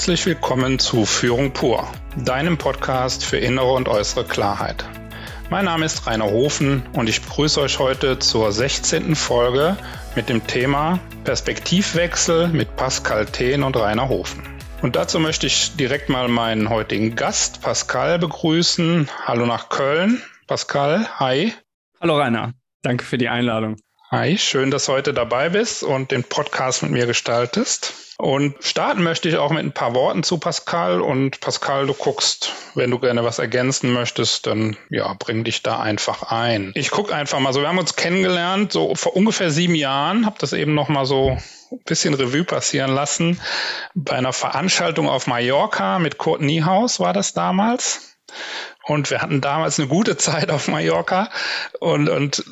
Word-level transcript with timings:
Herzlich 0.00 0.24
willkommen 0.24 0.78
zu 0.78 1.04
Führung 1.04 1.52
pur, 1.52 1.86
deinem 2.16 2.56
Podcast 2.56 3.22
für 3.22 3.36
innere 3.36 3.72
und 3.72 3.86
äußere 3.86 4.24
Klarheit. 4.24 4.82
Mein 5.50 5.66
Name 5.66 5.84
ist 5.84 6.06
Rainer 6.06 6.24
Hofen 6.24 6.82
und 6.94 7.06
ich 7.10 7.20
begrüße 7.20 7.60
euch 7.60 7.78
heute 7.78 8.18
zur 8.18 8.50
16. 8.50 9.14
Folge 9.14 9.76
mit 10.16 10.30
dem 10.30 10.46
Thema 10.46 11.00
Perspektivwechsel 11.24 12.48
mit 12.48 12.76
Pascal 12.76 13.26
Thehn 13.26 13.62
und 13.62 13.76
Rainer 13.76 14.08
Hofen. 14.08 14.42
Und 14.80 14.96
dazu 14.96 15.20
möchte 15.20 15.46
ich 15.46 15.76
direkt 15.76 16.08
mal 16.08 16.28
meinen 16.28 16.70
heutigen 16.70 17.14
Gast 17.14 17.60
Pascal 17.60 18.18
begrüßen. 18.18 19.06
Hallo 19.26 19.44
nach 19.44 19.68
Köln. 19.68 20.22
Pascal, 20.46 21.10
hi. 21.20 21.52
Hallo 22.00 22.16
Rainer, 22.16 22.54
danke 22.80 23.04
für 23.04 23.18
die 23.18 23.28
Einladung. 23.28 23.76
Hi, 24.10 24.38
schön, 24.38 24.70
dass 24.70 24.86
du 24.86 24.92
heute 24.92 25.12
dabei 25.12 25.50
bist 25.50 25.82
und 25.82 26.10
den 26.10 26.24
Podcast 26.24 26.82
mit 26.82 26.90
mir 26.90 27.04
gestaltest. 27.04 28.09
Und 28.20 28.54
starten 28.60 29.02
möchte 29.02 29.30
ich 29.30 29.36
auch 29.38 29.50
mit 29.50 29.64
ein 29.64 29.72
paar 29.72 29.94
Worten 29.94 30.22
zu 30.22 30.38
Pascal. 30.38 31.00
Und 31.00 31.40
Pascal, 31.40 31.86
du 31.86 31.94
guckst, 31.94 32.52
wenn 32.74 32.90
du 32.90 32.98
gerne 32.98 33.24
was 33.24 33.38
ergänzen 33.38 33.92
möchtest, 33.92 34.46
dann 34.46 34.76
ja, 34.90 35.14
bring 35.18 35.42
dich 35.42 35.62
da 35.62 35.80
einfach 35.80 36.24
ein. 36.30 36.72
Ich 36.74 36.90
gucke 36.90 37.14
einfach 37.14 37.40
mal 37.40 37.54
so, 37.54 37.62
wir 37.62 37.68
haben 37.68 37.78
uns 37.78 37.96
kennengelernt, 37.96 38.72
so 38.72 38.94
vor 38.94 39.16
ungefähr 39.16 39.50
sieben 39.50 39.74
Jahren, 39.74 40.26
habe 40.26 40.36
das 40.38 40.52
eben 40.52 40.74
noch 40.74 40.88
mal 40.88 41.06
so 41.06 41.38
ein 41.70 41.78
bisschen 41.86 42.12
Revue 42.12 42.44
passieren 42.44 42.94
lassen. 42.94 43.40
Bei 43.94 44.16
einer 44.16 44.34
Veranstaltung 44.34 45.08
auf 45.08 45.26
Mallorca 45.26 45.98
mit 45.98 46.18
Kurt 46.18 46.42
Niehaus 46.42 47.00
war 47.00 47.14
das 47.14 47.32
damals. 47.32 48.18
Und 48.86 49.10
wir 49.10 49.20
hatten 49.20 49.40
damals 49.40 49.78
eine 49.78 49.88
gute 49.88 50.16
Zeit 50.16 50.50
auf 50.50 50.68
Mallorca. 50.68 51.28
Und, 51.80 52.08
und 52.08 52.44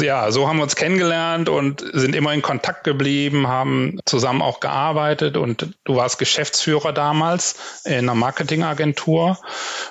ja, 0.00 0.30
so 0.30 0.46
haben 0.46 0.58
wir 0.58 0.64
uns 0.64 0.76
kennengelernt 0.76 1.48
und 1.48 1.84
sind 1.92 2.14
immer 2.14 2.34
in 2.34 2.42
Kontakt 2.42 2.84
geblieben, 2.84 3.48
haben 3.48 3.98
zusammen 4.04 4.42
auch 4.42 4.60
gearbeitet. 4.60 5.36
Und 5.36 5.74
du 5.84 5.96
warst 5.96 6.18
Geschäftsführer 6.18 6.92
damals 6.92 7.82
in 7.84 7.94
einer 7.94 8.14
Marketingagentur. 8.14 9.38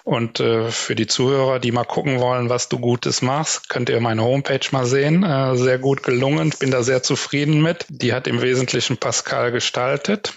Und 0.04 0.40
äh, 0.40 0.70
für 0.70 0.96
die 0.96 1.08
Zuhörer, 1.08 1.60
die 1.60 1.72
mal 1.72 1.86
gucken 1.86 2.20
wollen, 2.20 2.50
was 2.50 2.70
du 2.70 2.80
Gutes 2.80 3.22
machst, 3.22 3.70
könnt 3.70 3.90
ihr 3.90 4.00
meine 4.00 4.24
Homepage 4.24 4.60
mal 4.72 4.86
sehen. 4.86 5.24
Äh, 5.24 5.58
sehr 5.58 5.80
gut 5.80 6.04
gelungen. 6.04 6.50
Ich 6.54 6.60
bin 6.60 6.72
da 6.72 6.84
sehr 6.84 7.02
zufrieden 7.02 7.62
mit. 7.62 7.86
Die 7.90 8.14
hat 8.14 8.28
im 8.28 8.42
Wesentlichen 8.42 8.98
Pascal 8.98 9.52
gestaltet. 9.52 10.34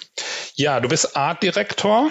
Ja, 0.54 0.80
du 0.80 0.88
bist 0.88 1.16
Artdirektor 1.16 2.10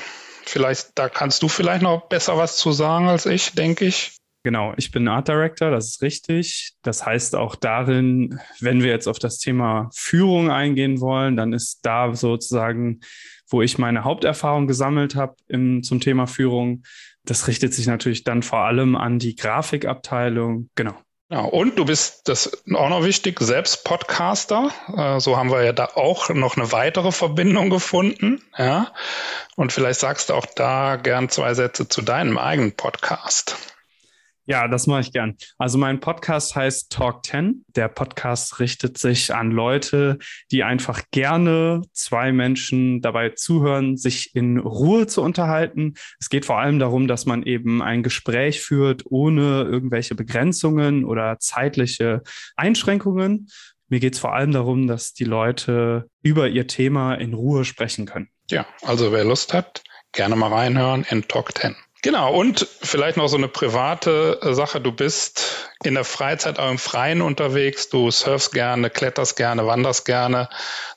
Vielleicht, 0.52 1.00
da 1.00 1.08
kannst 1.08 1.44
du 1.44 1.48
vielleicht 1.48 1.82
noch 1.82 2.10
besser 2.10 2.36
was 2.36 2.58
zu 2.58 2.74
sagen 2.74 3.08
als 3.08 3.26
ich, 3.26 3.54
denke 3.54 3.86
ich. 3.86 4.18
Genau, 4.44 4.74
ich 4.76 4.92
bin 4.92 5.08
Art 5.08 5.30
Director, 5.30 5.72
das 5.72 5.88
ist 5.88 6.02
richtig. 6.02 6.74
Das 6.82 7.06
heißt 7.06 7.38
auch 7.38 7.56
darin, 7.56 8.38
wenn 8.60 8.84
wir 8.84 8.90
jetzt 8.90 9.08
auf 9.08 9.18
das 9.18 9.38
Thema 9.38 9.90
Führung 9.96 10.52
eingehen 10.52 11.00
wollen, 11.00 11.38
dann 11.38 11.54
ist 11.54 11.86
da 11.86 12.14
sozusagen, 12.14 13.00
wo 13.48 13.62
ich 13.62 13.78
meine 13.78 14.04
Haupterfahrung 14.04 14.68
gesammelt 14.68 15.16
habe 15.16 15.36
zum 15.84 16.02
Thema 16.02 16.28
Führung. 16.28 16.84
Das 17.24 17.48
richtet 17.48 17.74
sich 17.74 17.88
natürlich 17.88 18.26
dann 18.26 18.44
vor 18.44 18.66
allem 18.66 18.98
an 18.98 19.20
die 19.20 19.38
Grafikabteilung. 19.38 20.70
Genau. 20.76 20.96
Ja, 21.32 21.40
und 21.40 21.80
du 21.80 21.86
bist, 21.86 22.28
das 22.28 22.62
auch 22.76 22.90
noch 22.90 23.06
wichtig, 23.06 23.40
selbst 23.40 23.86
Podcaster. 23.86 24.70
Äh, 24.98 25.22
so 25.22 25.38
haben 25.38 25.50
wir 25.50 25.64
ja 25.64 25.72
da 25.72 25.86
auch 25.96 26.28
noch 26.28 26.58
eine 26.58 26.73
weitere 26.73 27.14
Verbindung 27.14 27.70
gefunden. 27.70 28.44
Ja. 28.58 28.92
Und 29.56 29.72
vielleicht 29.72 30.02
sagst 30.02 30.30
du 30.30 30.34
auch 30.34 30.46
da 30.46 30.98
gern 30.98 31.30
zwei 31.30 31.54
Sätze 31.54 31.88
zu 31.88 32.02
deinem 32.02 32.38
eigenen 32.38 32.73
Podcast. 32.73 33.56
Ja, 34.45 34.67
das 34.67 34.88
mache 34.88 35.02
ich 35.02 35.14
gern. 35.14 35.38
Also 35.59 35.78
mein 35.78 36.00
Podcast 36.00 36.56
heißt 36.56 36.92
Talk 36.92 37.25
10. 37.25 37.64
Der 37.75 37.88
Podcast 37.88 38.59
richtet 38.59 38.98
sich 38.98 39.33
an 39.33 39.52
Leute, 39.52 40.17
die 40.52 40.64
einfach 40.64 41.03
gerne 41.11 41.83
zwei 41.94 42.31
Menschen 42.31 43.02
dabei 43.02 43.30
zuhören, 43.30 43.98
sich 43.98 44.36
in 44.36 44.58
Ruhe 44.58 45.05
zu 45.05 45.21
unterhalten. 45.21 45.93
Es 46.20 46.30
geht 46.30 46.45
vor 46.45 46.58
allem 46.58 46.80
darum, 46.80 47.08
dass 47.08 47.27
man 47.27 47.43
eben 47.43 47.83
ein 47.83 48.02
Gespräch 48.02 48.61
führt 48.61 49.04
ohne 49.05 49.64
irgendwelche 49.64 50.16
Begrenzungen 50.16 51.05
oder 51.05 51.37
zeitliche 51.39 52.23
Einschränkungen. 52.55 53.48
Mir 53.89 53.99
geht 53.99 54.16
es 54.16 54.20
vor 54.20 54.33
allem 54.33 54.54
darum, 54.54 54.87
dass 54.87 55.14
die 55.14 55.26
Leute 55.26 56.10
über 56.23 56.48
ihr 56.48 56.66
Thema 56.66 57.14
in 57.14 57.36
Ruhe 57.36 57.64
sprechen 57.64 58.08
können. 58.08 58.30
Ja, 58.49 58.66
also 58.82 59.11
wer 59.11 59.23
Lust 59.23 59.54
hat, 59.54 59.83
gerne 60.14 60.36
mal 60.36 60.52
reinhören 60.52 61.05
in 61.10 61.27
Talk 61.27 61.55
10. 61.58 61.76
Genau, 62.04 62.34
und 62.34 62.67
vielleicht 62.82 63.17
noch 63.17 63.28
so 63.28 63.38
eine 63.38 63.48
private 63.48 64.39
äh, 64.42 64.54
Sache. 64.56 64.82
Du 64.82 64.92
bist 64.92 65.70
in 65.84 65.94
der 65.94 66.04
Freizeit 66.04 66.58
auch 66.58 66.72
im 66.72 66.80
Freien 66.80 67.22
unterwegs, 67.22 67.89
du 67.89 68.10
surfst 68.10 68.54
gerne, 68.54 68.89
kletterst 68.89 69.36
gerne, 69.36 69.67
wanderst 69.67 70.06
gerne. 70.06 70.50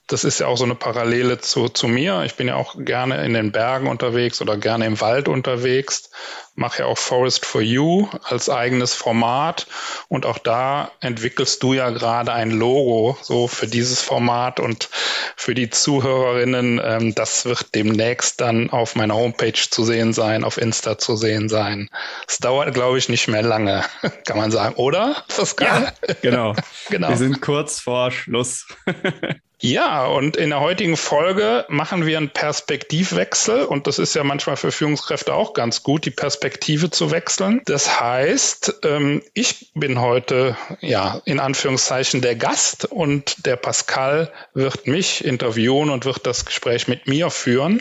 Das 0.06 0.24
ist 0.24 0.40
ja 0.40 0.46
auch 0.46 0.56
so 0.56 0.64
eine 0.64 0.74
Parallele 0.74 1.38
zu, 1.38 1.68
zu 1.68 1.88
mir. 1.88 2.22
Ich 2.24 2.36
bin 2.36 2.48
ja 2.48 2.56
auch 2.56 2.76
gerne 2.78 3.22
in 3.24 3.34
den 3.34 3.52
Bergen 3.52 3.86
unterwegs 3.86 4.40
oder 4.40 4.56
gerne 4.56 4.86
im 4.86 5.00
Wald 5.02 5.28
unterwegs 5.28 6.10
mache 6.54 6.80
ja 6.82 6.86
auch 6.86 6.98
Forest 6.98 7.44
for 7.44 7.60
You 7.60 8.08
als 8.22 8.48
eigenes 8.48 8.94
Format 8.94 9.66
und 10.08 10.26
auch 10.26 10.38
da 10.38 10.90
entwickelst 11.00 11.62
du 11.62 11.74
ja 11.74 11.90
gerade 11.90 12.32
ein 12.32 12.50
Logo 12.50 13.18
so 13.22 13.48
für 13.48 13.66
dieses 13.66 14.00
Format 14.00 14.60
und 14.60 14.88
für 15.36 15.54
die 15.54 15.70
Zuhörerinnen. 15.70 16.80
Ähm, 16.82 17.14
das 17.14 17.44
wird 17.44 17.74
demnächst 17.74 18.40
dann 18.40 18.70
auf 18.70 18.94
meiner 18.94 19.14
Homepage 19.14 19.52
zu 19.52 19.84
sehen 19.84 20.12
sein, 20.12 20.44
auf 20.44 20.58
Insta 20.58 20.98
zu 20.98 21.16
sehen 21.16 21.48
sein. 21.48 21.90
Es 22.28 22.38
dauert, 22.38 22.72
glaube 22.74 22.98
ich, 22.98 23.08
nicht 23.08 23.28
mehr 23.28 23.42
lange, 23.42 23.84
kann 24.26 24.38
man 24.38 24.50
sagen, 24.50 24.74
oder? 24.76 25.24
Pascal? 25.28 25.92
Ja, 26.06 26.14
genau. 26.22 26.54
genau. 26.90 27.08
Wir 27.08 27.16
sind 27.16 27.40
kurz 27.40 27.80
vor 27.80 28.10
Schluss. 28.10 28.66
Ja, 29.60 30.04
und 30.06 30.36
in 30.36 30.50
der 30.50 30.60
heutigen 30.60 30.96
Folge 30.96 31.64
machen 31.68 32.06
wir 32.06 32.18
einen 32.18 32.30
Perspektivwechsel 32.30 33.64
und 33.64 33.86
das 33.86 33.98
ist 33.98 34.14
ja 34.14 34.24
manchmal 34.24 34.56
für 34.56 34.72
Führungskräfte 34.72 35.32
auch 35.32 35.54
ganz 35.54 35.82
gut, 35.82 36.04
die 36.04 36.10
Perspektive 36.10 36.90
zu 36.90 37.10
wechseln. 37.12 37.62
Das 37.64 38.00
heißt, 38.00 38.80
ähm, 38.84 39.22
ich 39.32 39.70
bin 39.74 40.00
heute 40.00 40.56
ja 40.80 41.22
in 41.24 41.40
Anführungszeichen 41.40 42.20
der 42.20 42.34
Gast 42.34 42.86
und 42.86 43.46
der 43.46 43.56
Pascal 43.56 44.32
wird 44.54 44.86
mich 44.86 45.24
interviewen 45.24 45.88
und 45.88 46.04
wird 46.04 46.26
das 46.26 46.44
Gespräch 46.44 46.88
mit 46.88 47.06
mir 47.06 47.30
führen. 47.30 47.80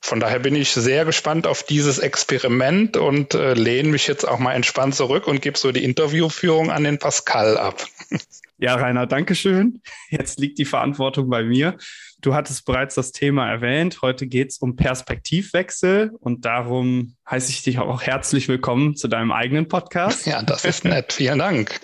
Von 0.00 0.20
daher 0.20 0.38
bin 0.38 0.54
ich 0.54 0.70
sehr 0.70 1.04
gespannt 1.04 1.46
auf 1.46 1.62
dieses 1.62 1.98
Experiment 1.98 2.96
und 2.96 3.34
äh, 3.34 3.54
lehne 3.54 3.88
mich 3.88 4.06
jetzt 4.06 4.26
auch 4.26 4.38
mal 4.38 4.54
entspannt 4.54 4.94
zurück 4.94 5.26
und 5.26 5.42
gebe 5.42 5.58
so 5.58 5.72
die 5.72 5.84
Interviewführung 5.84 6.70
an 6.70 6.84
den 6.84 6.98
Pascal 6.98 7.58
ab. 7.58 7.84
Ja, 8.58 8.74
Rainer, 8.76 9.06
danke 9.06 9.34
schön. 9.34 9.82
Jetzt 10.08 10.38
liegt 10.40 10.58
die 10.58 10.64
Verantwortung 10.64 11.28
bei 11.28 11.42
mir. 11.42 11.76
Du 12.22 12.34
hattest 12.34 12.64
bereits 12.64 12.94
das 12.94 13.12
Thema 13.12 13.50
erwähnt. 13.50 14.00
Heute 14.00 14.26
geht 14.26 14.50
es 14.50 14.58
um 14.58 14.76
Perspektivwechsel 14.76 16.12
und 16.20 16.46
darum 16.46 17.16
heiße 17.30 17.50
ich 17.50 17.62
dich 17.64 17.78
auch 17.78 18.00
herzlich 18.00 18.48
willkommen 18.48 18.96
zu 18.96 19.08
deinem 19.08 19.30
eigenen 19.30 19.68
Podcast. 19.68 20.26
Ja, 20.26 20.42
das 20.42 20.64
ist 20.64 20.84
nett. 20.84 21.12
Vielen 21.12 21.38
Dank. 21.38 21.80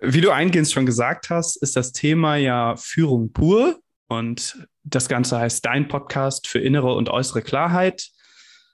Wie 0.00 0.20
du 0.20 0.32
eingehend 0.32 0.70
schon 0.70 0.84
gesagt 0.84 1.30
hast, 1.30 1.56
ist 1.56 1.76
das 1.76 1.92
Thema 1.92 2.36
ja 2.36 2.76
Führung 2.76 3.32
pur 3.32 3.80
und 4.08 4.68
das 4.84 5.08
Ganze 5.08 5.38
heißt 5.38 5.64
Dein 5.64 5.88
Podcast 5.88 6.46
für 6.46 6.58
innere 6.58 6.92
und 6.94 7.08
äußere 7.08 7.40
Klarheit. 7.40 8.10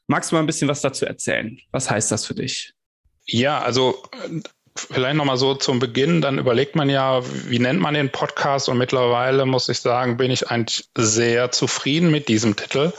Magst 0.09 0.33
du 0.33 0.35
mal 0.35 0.41
ein 0.41 0.47
bisschen 0.47 0.69
was 0.69 0.81
dazu 0.81 1.07
erzählen? 1.07 1.57
Was 1.71 1.89
heißt 1.89 2.11
das 2.11 2.27
für 2.27 2.35
dich? 2.35 2.73
Ja, 3.27 3.61
also 3.61 4.03
vielleicht 4.79 5.17
nochmal 5.17 5.37
so 5.37 5.55
zum 5.55 5.79
Beginn, 5.79 6.21
dann 6.21 6.39
überlegt 6.39 6.77
man 6.77 6.89
ja, 6.89 7.21
wie 7.23 7.59
nennt 7.59 7.81
man 7.81 7.95
den 7.95 8.11
Podcast 8.11 8.69
und 8.69 8.79
mittlerweile 8.79 9.47
muss 9.47 9.69
ich 9.69 9.81
sagen, 9.81 10.17
bin 10.17 10.31
ich 10.31 10.51
eigentlich 10.51 10.89
sehr 10.97 11.51
zufrieden 11.51 12.11
mit 12.11 12.29
diesem 12.29 12.57
Titel 12.57 12.93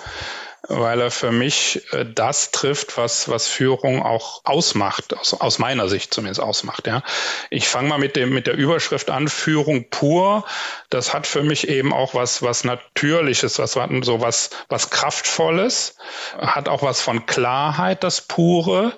weil 0.69 1.01
er 1.01 1.12
für 1.12 1.31
mich 1.31 1.81
äh, 1.94 2.06
das 2.06 2.51
trifft, 2.51 2.97
was, 2.97 3.28
was 3.28 3.47
Führung 3.47 4.03
auch 4.03 4.41
ausmacht, 4.45 5.18
aus, 5.18 5.34
aus 5.34 5.59
meiner 5.59 5.89
Sicht 5.89 6.13
zumindest 6.13 6.39
ausmacht. 6.41 6.88
Ja. 6.88 7.03
Ich 7.50 7.68
fange 7.68 7.89
mal 7.89 7.97
mit, 7.97 8.16
dem, 8.16 8.29
mit 8.29 8.48
der 8.48 8.56
Überschrift 8.56 9.09
an, 9.09 9.27
Führung 9.27 9.89
pur. 9.89 10.45
Das 10.89 11.13
hat 11.13 11.27
für 11.27 11.44
mich 11.44 11.68
eben 11.68 11.92
auch 11.92 12.13
was, 12.13 12.42
was 12.42 12.63
Natürliches, 12.63 13.57
was 13.59 13.74
so 13.74 14.21
was, 14.21 14.51
was 14.69 14.89
Kraftvolles, 14.92 15.95
hat 16.38 16.69
auch 16.69 16.83
was 16.83 17.01
von 17.01 17.25
Klarheit, 17.25 18.03
das 18.03 18.21
Pure, 18.21 18.94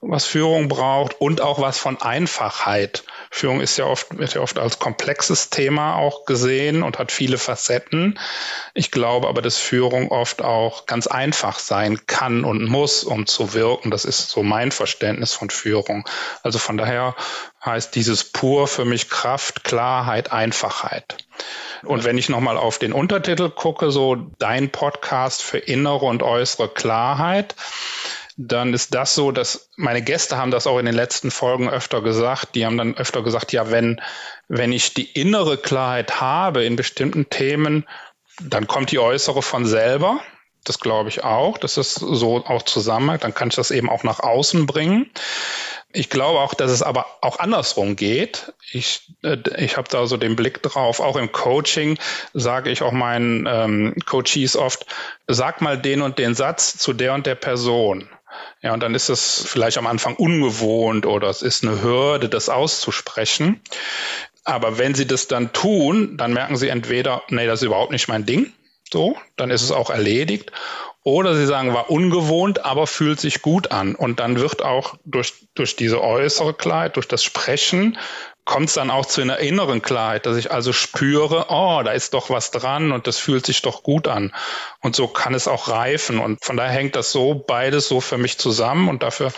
was 0.00 0.26
Führung 0.26 0.68
braucht 0.68 1.20
und 1.20 1.40
auch 1.40 1.60
was 1.60 1.78
von 1.78 2.00
Einfachheit. 2.00 3.04
Führung 3.30 3.60
ist 3.60 3.76
ja 3.76 3.86
oft, 3.86 4.18
wird 4.18 4.34
ja 4.34 4.40
oft 4.40 4.58
als 4.58 4.78
komplexes 4.78 5.50
Thema 5.50 5.96
auch 5.96 6.24
gesehen 6.26 6.82
und 6.82 6.98
hat 6.98 7.12
viele 7.12 7.38
Facetten. 7.38 8.18
Ich 8.74 8.90
glaube 8.90 9.28
aber, 9.28 9.42
dass 9.42 9.58
Führung 9.58 10.10
oft 10.10 10.42
auch 10.42 10.86
ganz 10.86 11.06
einfach 11.06 11.58
sein 11.58 12.06
kann 12.06 12.44
und 12.44 12.68
muss, 12.68 13.04
um 13.04 13.26
zu 13.26 13.54
wirken. 13.54 13.90
Das 13.90 14.04
ist 14.04 14.30
so 14.30 14.42
mein 14.42 14.70
Verständnis 14.70 15.32
von 15.32 15.50
Führung. 15.50 16.08
Also 16.42 16.58
von 16.58 16.76
daher 16.76 17.16
heißt 17.64 17.94
dieses 17.94 18.24
pur 18.24 18.68
für 18.68 18.84
mich 18.84 19.08
Kraft, 19.10 19.64
Klarheit, 19.64 20.30
Einfachheit. 20.30 21.16
Und 21.82 22.04
wenn 22.04 22.18
ich 22.18 22.28
nochmal 22.28 22.56
auf 22.56 22.78
den 22.78 22.92
Untertitel 22.92 23.50
gucke, 23.50 23.90
so 23.90 24.14
dein 24.38 24.70
Podcast 24.70 25.42
für 25.42 25.58
innere 25.58 26.06
und 26.06 26.22
äußere 26.22 26.68
Klarheit, 26.68 27.54
dann 28.36 28.74
ist 28.74 28.94
das 28.94 29.14
so, 29.14 29.32
dass 29.32 29.70
meine 29.76 30.02
Gäste 30.02 30.36
haben 30.36 30.50
das 30.50 30.66
auch 30.66 30.78
in 30.78 30.86
den 30.86 30.94
letzten 30.94 31.30
Folgen 31.30 31.70
öfter 31.70 32.02
gesagt. 32.02 32.54
Die 32.54 32.66
haben 32.66 32.76
dann 32.76 32.96
öfter 32.96 33.22
gesagt, 33.22 33.52
ja, 33.52 33.70
wenn, 33.70 34.00
wenn 34.48 34.72
ich 34.72 34.92
die 34.92 35.10
innere 35.10 35.56
Klarheit 35.56 36.20
habe 36.20 36.64
in 36.64 36.76
bestimmten 36.76 37.30
Themen, 37.30 37.86
dann 38.40 38.66
kommt 38.66 38.90
die 38.90 38.98
äußere 38.98 39.40
von 39.40 39.64
selber. 39.64 40.20
Das 40.64 40.80
glaube 40.80 41.08
ich 41.08 41.24
auch, 41.24 41.56
dass 41.56 41.78
es 41.78 41.94
so 41.94 42.44
auch 42.44 42.62
zusammenhängt. 42.62 43.24
Dann 43.24 43.32
kann 43.32 43.48
ich 43.48 43.54
das 43.54 43.70
eben 43.70 43.88
auch 43.88 44.02
nach 44.02 44.20
außen 44.20 44.66
bringen. 44.66 45.10
Ich 45.92 46.10
glaube 46.10 46.40
auch, 46.40 46.52
dass 46.52 46.70
es 46.70 46.82
aber 46.82 47.06
auch 47.22 47.38
andersrum 47.38 47.96
geht. 47.96 48.52
Ich, 48.70 49.14
äh, 49.22 49.38
ich 49.56 49.78
habe 49.78 49.88
da 49.88 50.06
so 50.06 50.18
den 50.18 50.36
Blick 50.36 50.62
drauf. 50.62 51.00
Auch 51.00 51.16
im 51.16 51.32
Coaching 51.32 51.98
sage 52.34 52.70
ich 52.70 52.82
auch 52.82 52.92
meinen 52.92 53.46
ähm, 53.48 53.94
Coaches 54.04 54.56
oft, 54.56 54.84
sag 55.26 55.62
mal 55.62 55.78
den 55.78 56.02
und 56.02 56.18
den 56.18 56.34
Satz 56.34 56.76
zu 56.76 56.92
der 56.92 57.14
und 57.14 57.24
der 57.24 57.36
Person. 57.36 58.10
Ja, 58.62 58.72
und 58.72 58.80
dann 58.80 58.94
ist 58.94 59.08
es 59.08 59.44
vielleicht 59.46 59.78
am 59.78 59.86
Anfang 59.86 60.16
ungewohnt 60.16 61.06
oder 61.06 61.28
es 61.28 61.42
ist 61.42 61.64
eine 61.64 61.82
Hürde, 61.82 62.28
das 62.28 62.48
auszusprechen. 62.48 63.60
Aber 64.44 64.78
wenn 64.78 64.94
sie 64.94 65.06
das 65.06 65.26
dann 65.26 65.52
tun, 65.52 66.16
dann 66.16 66.32
merken 66.32 66.56
sie 66.56 66.68
entweder, 66.68 67.22
nee, 67.28 67.46
das 67.46 67.60
ist 67.60 67.66
überhaupt 67.66 67.92
nicht 67.92 68.08
mein 68.08 68.26
Ding. 68.26 68.52
So, 68.92 69.16
dann 69.36 69.50
ist 69.50 69.62
es 69.62 69.72
auch 69.72 69.90
erledigt. 69.90 70.52
Oder 71.02 71.36
sie 71.36 71.46
sagen, 71.46 71.72
war 71.72 71.90
ungewohnt, 71.90 72.64
aber 72.64 72.86
fühlt 72.86 73.20
sich 73.20 73.42
gut 73.42 73.70
an. 73.70 73.94
Und 73.94 74.18
dann 74.18 74.40
wird 74.40 74.62
auch 74.62 74.96
durch, 75.04 75.34
durch 75.54 75.76
diese 75.76 76.02
äußere 76.02 76.54
Klarheit, 76.54 76.96
durch 76.96 77.06
das 77.06 77.22
Sprechen, 77.22 77.96
kommt 78.46 78.68
es 78.68 78.74
dann 78.74 78.90
auch 78.90 79.04
zu 79.04 79.20
einer 79.20 79.40
inneren 79.40 79.82
Klarheit, 79.82 80.24
dass 80.24 80.36
ich 80.36 80.52
also 80.52 80.72
spüre, 80.72 81.46
oh, 81.50 81.82
da 81.84 81.90
ist 81.90 82.14
doch 82.14 82.30
was 82.30 82.52
dran 82.52 82.92
und 82.92 83.06
das 83.06 83.18
fühlt 83.18 83.44
sich 83.44 83.60
doch 83.60 83.82
gut 83.82 84.08
an. 84.08 84.32
Und 84.80 84.96
so 84.96 85.08
kann 85.08 85.34
es 85.34 85.48
auch 85.48 85.68
reifen. 85.68 86.20
Und 86.20 86.42
von 86.42 86.56
daher 86.56 86.72
hängt 86.72 86.96
das 86.96 87.12
so 87.12 87.34
beides 87.34 87.88
so 87.88 88.00
für 88.00 88.18
mich 88.18 88.38
zusammen 88.38 88.88
und 88.88 89.02
dafür, 89.02 89.32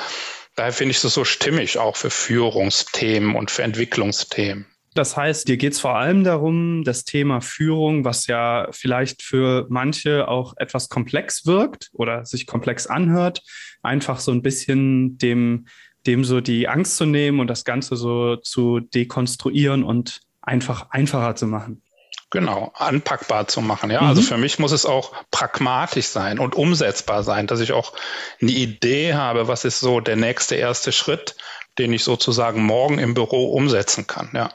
daher 0.54 0.72
finde 0.72 0.92
ich 0.92 1.02
es 1.02 1.14
so 1.14 1.24
stimmig 1.24 1.78
auch 1.78 1.96
für 1.96 2.10
Führungsthemen 2.10 3.34
und 3.34 3.50
für 3.50 3.62
Entwicklungsthemen. 3.62 4.66
Das 4.94 5.16
heißt, 5.16 5.48
dir 5.48 5.56
geht 5.56 5.72
es 5.72 5.80
vor 5.80 5.96
allem 5.96 6.24
darum, 6.24 6.82
das 6.84 7.04
Thema 7.04 7.40
Führung, 7.40 8.04
was 8.04 8.26
ja 8.26 8.68
vielleicht 8.72 9.22
für 9.22 9.66
manche 9.70 10.28
auch 10.28 10.54
etwas 10.56 10.88
komplex 10.88 11.46
wirkt 11.46 11.88
oder 11.92 12.24
sich 12.24 12.46
komplex 12.46 12.86
anhört, 12.86 13.42
einfach 13.82 14.20
so 14.20 14.32
ein 14.32 14.42
bisschen 14.42 15.16
dem, 15.16 15.66
dem 16.06 16.24
so 16.24 16.40
die 16.40 16.68
Angst 16.68 16.96
zu 16.96 17.06
nehmen 17.06 17.40
und 17.40 17.48
das 17.48 17.64
Ganze 17.64 17.96
so 17.96 18.36
zu 18.36 18.80
dekonstruieren 18.80 19.84
und 19.84 20.20
einfach 20.40 20.90
einfacher 20.90 21.34
zu 21.36 21.46
machen. 21.46 21.82
Genau, 22.30 22.72
anpackbar 22.74 23.48
zu 23.48 23.62
machen. 23.62 23.90
Ja, 23.90 24.00
also 24.00 24.04
mhm. 24.04 24.18
also 24.18 24.22
für 24.22 24.38
mich 24.38 24.58
muss 24.58 24.72
es 24.72 24.84
auch 24.84 25.12
pragmatisch 25.30 26.06
sein 26.06 26.38
und 26.38 26.54
umsetzbar 26.54 27.22
sein, 27.22 27.46
dass 27.46 27.60
ich 27.60 27.72
auch 27.72 27.94
eine 28.40 28.50
Idee 28.50 29.14
habe, 29.14 29.48
was 29.48 29.64
ist 29.64 29.80
so 29.80 30.00
der 30.00 30.16
nächste 30.16 30.54
erste 30.54 30.92
Schritt, 30.92 31.36
den 31.78 31.92
ich 31.92 32.04
sozusagen 32.04 32.62
morgen 32.62 32.98
im 32.98 33.14
Büro 33.14 33.52
umsetzen 33.52 34.06
kann. 34.06 34.30
Ja. 34.34 34.50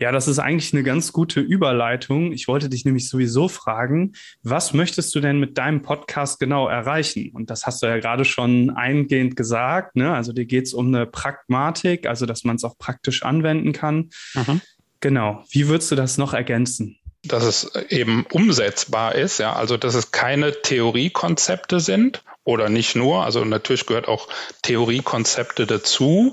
Ja, 0.00 0.12
das 0.12 0.28
ist 0.28 0.38
eigentlich 0.38 0.72
eine 0.72 0.82
ganz 0.82 1.12
gute 1.12 1.40
Überleitung. 1.40 2.32
Ich 2.32 2.48
wollte 2.48 2.70
dich 2.70 2.86
nämlich 2.86 3.06
sowieso 3.10 3.48
fragen, 3.48 4.12
was 4.42 4.72
möchtest 4.72 5.14
du 5.14 5.20
denn 5.20 5.38
mit 5.38 5.58
deinem 5.58 5.82
Podcast 5.82 6.40
genau 6.40 6.68
erreichen? 6.68 7.30
Und 7.34 7.50
das 7.50 7.66
hast 7.66 7.82
du 7.82 7.86
ja 7.86 7.98
gerade 7.98 8.24
schon 8.24 8.70
eingehend 8.70 9.36
gesagt. 9.36 9.96
Ne? 9.96 10.10
Also 10.10 10.32
dir 10.32 10.46
geht 10.46 10.66
es 10.66 10.72
um 10.72 10.86
eine 10.86 11.04
Pragmatik, 11.04 12.06
also 12.06 12.24
dass 12.24 12.44
man 12.44 12.56
es 12.56 12.64
auch 12.64 12.78
praktisch 12.78 13.22
anwenden 13.22 13.74
kann. 13.74 14.08
Mhm. 14.32 14.62
Genau. 15.00 15.44
Wie 15.50 15.68
würdest 15.68 15.90
du 15.90 15.96
das 15.96 16.16
noch 16.16 16.32
ergänzen? 16.32 16.96
Dass 17.22 17.44
es 17.44 17.70
eben 17.90 18.24
umsetzbar 18.32 19.14
ist, 19.14 19.36
ja, 19.38 19.52
also 19.52 19.76
dass 19.76 19.94
es 19.94 20.12
keine 20.12 20.62
Theoriekonzepte 20.62 21.78
sind 21.78 22.24
oder 22.44 22.68
nicht 22.68 22.96
nur, 22.96 23.24
also 23.24 23.44
natürlich 23.44 23.86
gehört 23.86 24.08
auch 24.08 24.28
Theoriekonzepte 24.62 25.66
dazu, 25.66 26.32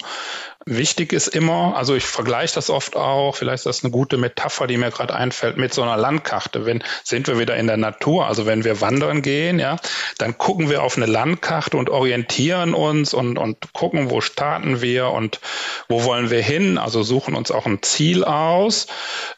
Wichtig 0.70 1.14
ist 1.14 1.30
immer, 1.30 1.78
also 1.78 1.96
ich 1.96 2.04
vergleiche 2.04 2.56
das 2.56 2.70
oft 2.70 2.98
auch, 2.98 3.34
vielleicht 3.34 3.60
ist 3.60 3.66
das 3.68 3.84
eine 3.86 3.92
gute 3.92 4.18
Metapher, 4.18 4.68
die 4.68 4.76
mir 4.76 4.92
gerade 4.92 5.16
einfällt, 5.16 5.56
mit 5.56 5.74
so 5.74 5.82
einer 5.82 5.96
Landkarte. 5.96 6.66
Wenn 6.66 6.84
sind 7.06 7.28
wir 7.28 7.40
wieder 7.40 7.56
in 7.56 7.68
der 7.68 7.78
Natur, 7.78 8.28
also 8.28 8.46
wenn 8.46 8.66
wir 8.66 8.82
wandern 8.82 9.22
gehen, 9.22 9.60
ja, 9.60 9.78
dann 10.18 10.38
gucken 10.38 10.70
wir 10.70 10.84
auf 10.84 10.98
eine 10.98 11.06
Landkarte 11.06 11.78
und 11.78 11.90
orientieren 11.90 12.74
uns 12.74 13.14
und, 13.14 13.38
und 13.38 13.72
gucken, 13.72 14.12
wo 14.12 14.20
starten 14.20 14.82
wir 14.82 15.12
und 15.12 15.40
wo 15.88 16.04
wollen 16.04 16.32
wir 16.32 16.42
hin, 16.42 16.78
also 16.78 17.02
suchen 17.02 17.36
uns 17.36 17.50
auch 17.50 17.66
ein 17.66 17.82
Ziel 17.82 18.26
aus, 18.26 18.88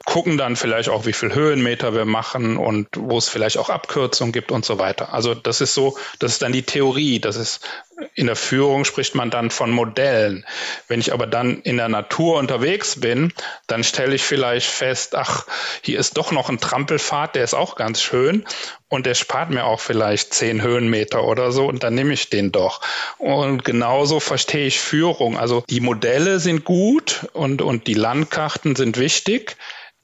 gucken 0.05 0.35
dann 0.39 0.55
vielleicht 0.55 0.89
auch, 0.89 1.05
wie 1.05 1.13
viel 1.13 1.35
Höhenmeter 1.35 1.93
wir 1.93 2.05
machen 2.05 2.57
und 2.57 2.87
wo 2.97 3.19
es 3.19 3.29
vielleicht 3.29 3.59
auch 3.59 3.69
Abkürzungen 3.69 4.31
gibt 4.31 4.51
und 4.51 4.65
so 4.65 4.79
weiter. 4.79 5.13
Also 5.13 5.35
das 5.35 5.61
ist 5.61 5.75
so, 5.75 5.95
das 6.17 6.31
ist 6.31 6.41
dann 6.41 6.53
die 6.53 6.58
Theorie, 6.63 7.19
das 7.19 7.35
ist 7.35 7.61
in 8.15 8.27
der 8.27 8.35
Führung 8.35 8.85
spricht 8.85 9.15
man 9.15 9.29
dann 9.29 9.51
von 9.51 9.71
Modellen. 9.71 10.45
Wenn 10.87 10.99
ich 10.99 11.13
aber 11.13 11.27
dann 11.27 11.61
in 11.61 11.77
der 11.77 11.89
Natur 11.89 12.37
unterwegs 12.37 12.99
bin, 12.99 13.33
dann 13.67 13.83
stelle 13.83 14.15
ich 14.15 14.23
vielleicht 14.23 14.67
fest, 14.67 15.15
ach, 15.15 15.45
hier 15.81 15.99
ist 15.99 16.17
doch 16.17 16.31
noch 16.31 16.49
ein 16.49 16.59
Trampelpfad, 16.59 17.35
der 17.35 17.43
ist 17.43 17.53
auch 17.53 17.75
ganz 17.75 18.01
schön 18.01 18.45
und 18.87 19.05
der 19.05 19.15
spart 19.15 19.49
mir 19.49 19.65
auch 19.65 19.79
vielleicht 19.79 20.33
zehn 20.33 20.61
Höhenmeter 20.61 21.23
oder 21.23 21.51
so 21.51 21.67
und 21.67 21.83
dann 21.83 21.95
nehme 21.95 22.13
ich 22.13 22.29
den 22.29 22.51
doch. 22.51 22.81
Und 23.17 23.65
genauso 23.65 24.19
verstehe 24.19 24.67
ich 24.67 24.79
Führung. 24.79 25.37
Also 25.37 25.63
die 25.69 25.81
Modelle 25.81 26.39
sind 26.39 26.63
gut 26.63 27.27
und, 27.33 27.61
und 27.61 27.87
die 27.87 27.93
Landkarten 27.93 28.75
sind 28.75 28.97
wichtig. 28.97 29.57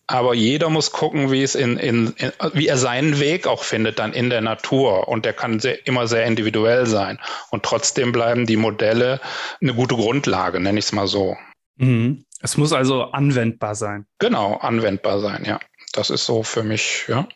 Aber 0.08 0.36
jeder 0.36 0.70
muss 0.70 0.92
gucken, 0.92 1.32
wie 1.32 1.42
es 1.42 1.56
in, 1.56 1.78
in, 1.78 2.14
in, 2.18 2.32
wie 2.54 2.68
er 2.68 2.78
seinen 2.78 3.20
Weg 3.20 3.48
auch 3.48 3.64
findet 3.64 3.98
dann 3.98 4.14
in 4.14 4.30
der 4.30 4.42
Natur. 4.42 5.08
Und 5.08 5.26
der 5.26 5.34
kann 5.34 5.60
sehr, 5.60 5.86
immer 5.88 6.08
sehr 6.08 6.26
individuell 6.26 6.86
sein. 6.86 7.20
Und 7.50 7.64
trotzdem 7.64 8.12
bleiben 8.12 8.46
die 8.46 8.58
Modelle 8.58 9.20
eine 9.62 9.74
gute 9.74 9.96
Grundlage, 9.96 10.60
nenne 10.60 10.78
ich 10.78 10.86
es 10.86 10.92
mal 10.92 11.08
so. 11.08 11.36
Mhm. 11.78 12.26
Es 12.42 12.58
muss 12.58 12.74
also 12.74 13.04
anwendbar 13.04 13.74
sein. 13.74 14.06
Genau, 14.20 14.58
anwendbar 14.58 15.20
sein, 15.20 15.44
ja. 15.46 15.60
Das 15.94 16.10
ist 16.12 16.26
so 16.26 16.44
für 16.44 16.62
mich, 16.62 17.06
ja 17.08 17.28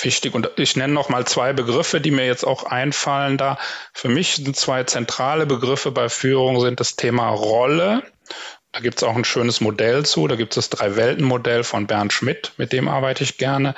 wichtig. 0.00 0.34
Und 0.34 0.50
ich 0.56 0.76
nenne 0.76 0.92
noch 0.92 1.08
mal 1.08 1.26
zwei 1.26 1.52
Begriffe, 1.52 2.00
die 2.00 2.10
mir 2.10 2.26
jetzt 2.26 2.44
auch 2.44 2.64
einfallen 2.64 3.36
da. 3.36 3.58
Für 3.92 4.08
mich 4.08 4.36
sind 4.36 4.56
zwei 4.56 4.84
zentrale 4.84 5.46
Begriffe 5.46 5.90
bei 5.90 6.08
Führung 6.08 6.60
sind 6.60 6.80
das 6.80 6.96
Thema 6.96 7.28
Rolle 7.28 8.02
da 8.72 8.80
gibt 8.80 8.96
es 8.96 9.02
auch 9.02 9.14
ein 9.14 9.24
schönes 9.24 9.60
Modell 9.60 10.06
zu. 10.06 10.26
Da 10.28 10.36
gibt 10.36 10.56
es 10.56 10.68
das 10.68 10.70
Drei-Welten-Modell 10.70 11.62
von 11.62 11.86
Bernd 11.86 12.12
Schmidt, 12.12 12.52
mit 12.56 12.72
dem 12.72 12.88
arbeite 12.88 13.22
ich 13.22 13.36
gerne. 13.36 13.74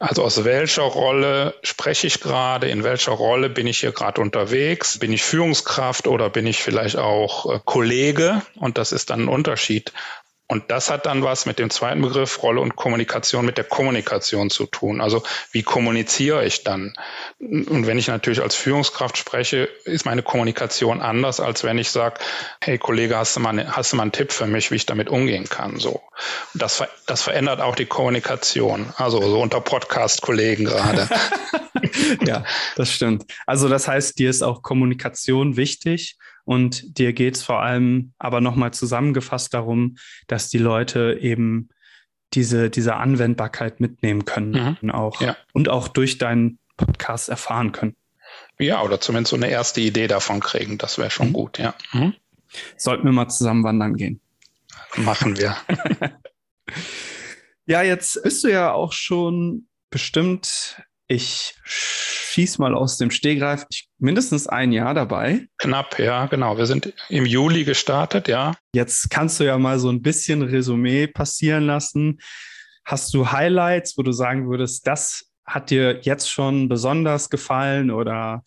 Also 0.00 0.24
aus 0.24 0.44
welcher 0.44 0.82
Rolle 0.82 1.54
spreche 1.62 2.08
ich 2.08 2.20
gerade? 2.20 2.68
In 2.68 2.82
welcher 2.82 3.12
Rolle 3.12 3.48
bin 3.48 3.68
ich 3.68 3.78
hier 3.78 3.92
gerade 3.92 4.20
unterwegs? 4.20 4.98
Bin 4.98 5.12
ich 5.12 5.22
Führungskraft 5.22 6.08
oder 6.08 6.28
bin 6.28 6.48
ich 6.48 6.60
vielleicht 6.60 6.96
auch 6.96 7.54
äh, 7.54 7.60
Kollege? 7.64 8.42
Und 8.56 8.78
das 8.78 8.90
ist 8.90 9.10
dann 9.10 9.22
ein 9.22 9.28
Unterschied. 9.28 9.92
Und 10.52 10.70
das 10.70 10.90
hat 10.90 11.06
dann 11.06 11.22
was 11.22 11.46
mit 11.46 11.58
dem 11.58 11.70
zweiten 11.70 12.02
Begriff 12.02 12.42
Rolle 12.42 12.60
und 12.60 12.76
Kommunikation 12.76 13.46
mit 13.46 13.56
der 13.56 13.64
Kommunikation 13.64 14.50
zu 14.50 14.66
tun. 14.66 15.00
Also 15.00 15.22
wie 15.50 15.62
kommuniziere 15.62 16.44
ich 16.44 16.62
dann? 16.62 16.92
Und 17.38 17.86
wenn 17.86 17.96
ich 17.96 18.08
natürlich 18.08 18.42
als 18.42 18.54
Führungskraft 18.54 19.16
spreche, 19.16 19.70
ist 19.86 20.04
meine 20.04 20.22
Kommunikation 20.22 21.00
anders, 21.00 21.40
als 21.40 21.64
wenn 21.64 21.78
ich 21.78 21.90
sage, 21.90 22.20
hey 22.60 22.76
Kollege, 22.76 23.16
hast 23.16 23.34
du 23.34 23.40
mal, 23.40 23.54
ne, 23.54 23.66
hast 23.74 23.92
du 23.92 23.96
mal 23.96 24.02
einen 24.02 24.12
Tipp 24.12 24.30
für 24.30 24.46
mich, 24.46 24.70
wie 24.70 24.74
ich 24.74 24.84
damit 24.84 25.08
umgehen 25.08 25.48
kann? 25.48 25.78
So. 25.78 26.02
Das, 26.52 26.84
das 27.06 27.22
verändert 27.22 27.62
auch 27.62 27.74
die 27.74 27.86
Kommunikation. 27.86 28.92
Also 28.98 29.22
so 29.22 29.40
unter 29.40 29.62
Podcast-Kollegen 29.62 30.66
gerade. 30.66 31.08
ja, 32.26 32.44
das 32.76 32.92
stimmt. 32.92 33.24
Also 33.46 33.70
das 33.70 33.88
heißt, 33.88 34.18
dir 34.18 34.28
ist 34.28 34.42
auch 34.42 34.60
Kommunikation 34.60 35.56
wichtig 35.56 36.18
und 36.44 36.98
dir 36.98 37.12
geht 37.12 37.36
es 37.36 37.42
vor 37.42 37.62
allem 37.62 38.12
aber 38.18 38.40
nochmal 38.40 38.72
zusammengefasst 38.72 39.54
darum, 39.54 39.96
dass 40.26 40.48
die 40.48 40.58
Leute 40.58 41.18
eben 41.20 41.68
diese, 42.34 42.70
diese 42.70 42.96
Anwendbarkeit 42.96 43.80
mitnehmen 43.80 44.24
können 44.24 44.78
mhm. 44.80 44.90
auch, 44.90 45.20
ja. 45.20 45.36
und 45.52 45.68
auch 45.68 45.88
durch 45.88 46.18
deinen 46.18 46.58
Podcast 46.76 47.28
erfahren 47.28 47.72
können. 47.72 47.96
Ja, 48.58 48.82
oder 48.82 49.00
zumindest 49.00 49.30
so 49.30 49.36
eine 49.36 49.48
erste 49.48 49.80
Idee 49.80 50.06
davon 50.06 50.40
kriegen. 50.40 50.78
Das 50.78 50.98
wäre 50.98 51.10
schon 51.10 51.28
mhm. 51.28 51.32
gut, 51.32 51.58
ja. 51.58 51.74
Mhm. 51.92 52.14
Sollten 52.76 53.04
wir 53.04 53.12
mal 53.12 53.28
zusammen 53.28 53.64
wandern 53.64 53.96
gehen. 53.96 54.20
Machen 54.96 55.38
wir. 55.38 55.56
ja, 57.66 57.82
jetzt 57.82 58.22
bist 58.22 58.44
du 58.44 58.48
ja 58.48 58.72
auch 58.72 58.92
schon 58.92 59.66
bestimmt 59.90 60.82
ich 61.12 61.54
schieß 61.64 62.58
mal 62.58 62.74
aus 62.74 62.96
dem 62.96 63.10
Stehgreif, 63.10 63.66
ich, 63.70 63.88
mindestens 63.98 64.46
ein 64.46 64.72
Jahr 64.72 64.94
dabei. 64.94 65.46
Knapp, 65.58 65.98
ja, 65.98 66.26
genau. 66.26 66.56
Wir 66.56 66.66
sind 66.66 66.92
im 67.08 67.26
Juli 67.26 67.64
gestartet, 67.64 68.28
ja. 68.28 68.54
Jetzt 68.74 69.10
kannst 69.10 69.38
du 69.38 69.44
ja 69.44 69.58
mal 69.58 69.78
so 69.78 69.90
ein 69.90 70.02
bisschen 70.02 70.42
Resümee 70.42 71.06
passieren 71.06 71.66
lassen. 71.66 72.20
Hast 72.84 73.12
du 73.14 73.30
Highlights, 73.30 73.96
wo 73.98 74.02
du 74.02 74.12
sagen 74.12 74.48
würdest, 74.48 74.86
das 74.86 75.26
hat 75.44 75.70
dir 75.70 76.00
jetzt 76.02 76.30
schon 76.30 76.68
besonders 76.68 77.28
gefallen 77.28 77.90
oder 77.90 78.42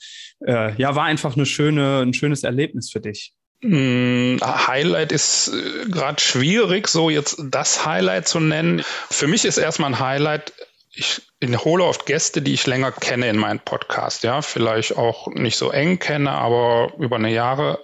äh, 0.46 0.74
ja, 0.76 0.96
war 0.96 1.04
einfach 1.04 1.36
eine 1.36 1.46
schöne, 1.46 2.00
ein 2.00 2.14
schönes 2.14 2.44
Erlebnis 2.44 2.90
für 2.90 3.02
dich? 3.02 3.34
Hm, 3.62 4.40
Highlight 4.42 5.12
ist 5.12 5.50
äh, 5.50 5.90
gerade 5.90 6.22
schwierig, 6.22 6.88
so 6.88 7.10
jetzt 7.10 7.38
das 7.52 7.86
Highlight 7.86 8.28
zu 8.28 8.40
nennen. 8.40 8.82
Für 9.10 9.28
mich 9.28 9.46
ist 9.46 9.58
erstmal 9.58 9.92
ein 9.92 10.00
Highlight, 10.00 10.54
ich 10.96 11.22
hole 11.44 11.84
oft 11.84 12.06
Gäste, 12.06 12.42
die 12.42 12.54
ich 12.54 12.66
länger 12.68 12.92
kenne 12.92 13.30
in 13.30 13.38
meinen 13.38 13.60
Podcast, 13.60 14.24
ja, 14.24 14.42
vielleicht 14.42 14.98
auch 14.98 15.28
nicht 15.28 15.58
so 15.58 15.70
eng 15.72 16.00
kenne, 16.00 16.32
aber 16.32 16.94
über 16.98 17.18
eine 17.18 17.32
Jahre 17.32 17.80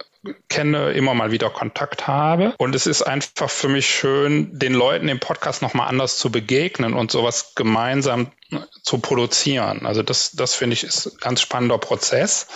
kenne, 0.48 0.92
immer 0.92 1.14
mal 1.14 1.32
wieder 1.32 1.50
Kontakt 1.50 2.06
habe. 2.06 2.54
Und 2.58 2.74
es 2.74 2.86
ist 2.86 3.02
einfach 3.02 3.50
für 3.50 3.68
mich 3.68 3.86
schön, 3.86 4.56
den 4.58 4.72
Leuten 4.72 5.08
im 5.08 5.20
Podcast 5.20 5.62
nochmal 5.62 5.88
anders 5.88 6.16
zu 6.16 6.30
begegnen 6.30 6.94
und 6.94 7.10
sowas 7.10 7.54
gemeinsam 7.54 8.30
zu 8.82 8.98
produzieren. 8.98 9.84
Also 9.84 10.02
das, 10.02 10.32
das 10.32 10.54
finde 10.54 10.74
ich 10.74 10.84
ist 10.84 11.06
ein 11.06 11.18
ganz 11.20 11.40
spannender 11.40 11.78
Prozess. 11.78 12.46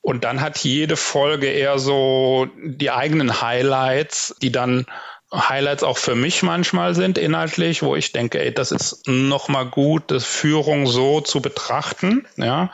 Und 0.00 0.24
dann 0.24 0.40
hat 0.40 0.58
jede 0.58 0.96
Folge 0.96 1.48
eher 1.48 1.78
so 1.78 2.46
die 2.64 2.90
eigenen 2.90 3.42
Highlights, 3.42 4.34
die 4.40 4.50
dann 4.50 4.86
Highlights 5.32 5.82
auch 5.82 5.98
für 5.98 6.14
mich 6.14 6.42
manchmal 6.42 6.94
sind 6.94 7.18
inhaltlich, 7.18 7.82
wo 7.82 7.94
ich 7.94 8.12
denke, 8.12 8.40
ey, 8.40 8.52
das 8.52 8.72
ist 8.72 9.06
nochmal 9.06 9.66
gut, 9.66 10.04
das 10.10 10.24
Führung 10.24 10.86
so 10.86 11.20
zu 11.20 11.42
betrachten. 11.42 12.26
Ja, 12.36 12.72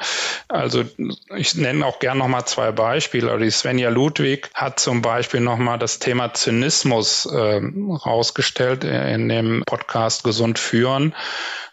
also 0.48 0.84
ich 1.34 1.56
nenne 1.56 1.84
auch 1.84 1.98
gern 1.98 2.18
nochmal 2.18 2.44
zwei 2.44 2.70
Beispiele. 2.70 3.30
Also 3.30 3.44
die 3.44 3.50
Svenja 3.50 3.90
Ludwig 3.90 4.50
hat 4.54 4.78
zum 4.78 5.02
Beispiel 5.02 5.40
nochmal 5.40 5.80
das 5.80 5.98
Thema 5.98 6.32
Zynismus 6.32 7.26
äh, 7.26 7.60
rausgestellt 7.60 8.84
in 8.84 9.28
dem 9.28 9.64
Podcast 9.66 10.22
Gesund 10.22 10.60
führen. 10.60 11.12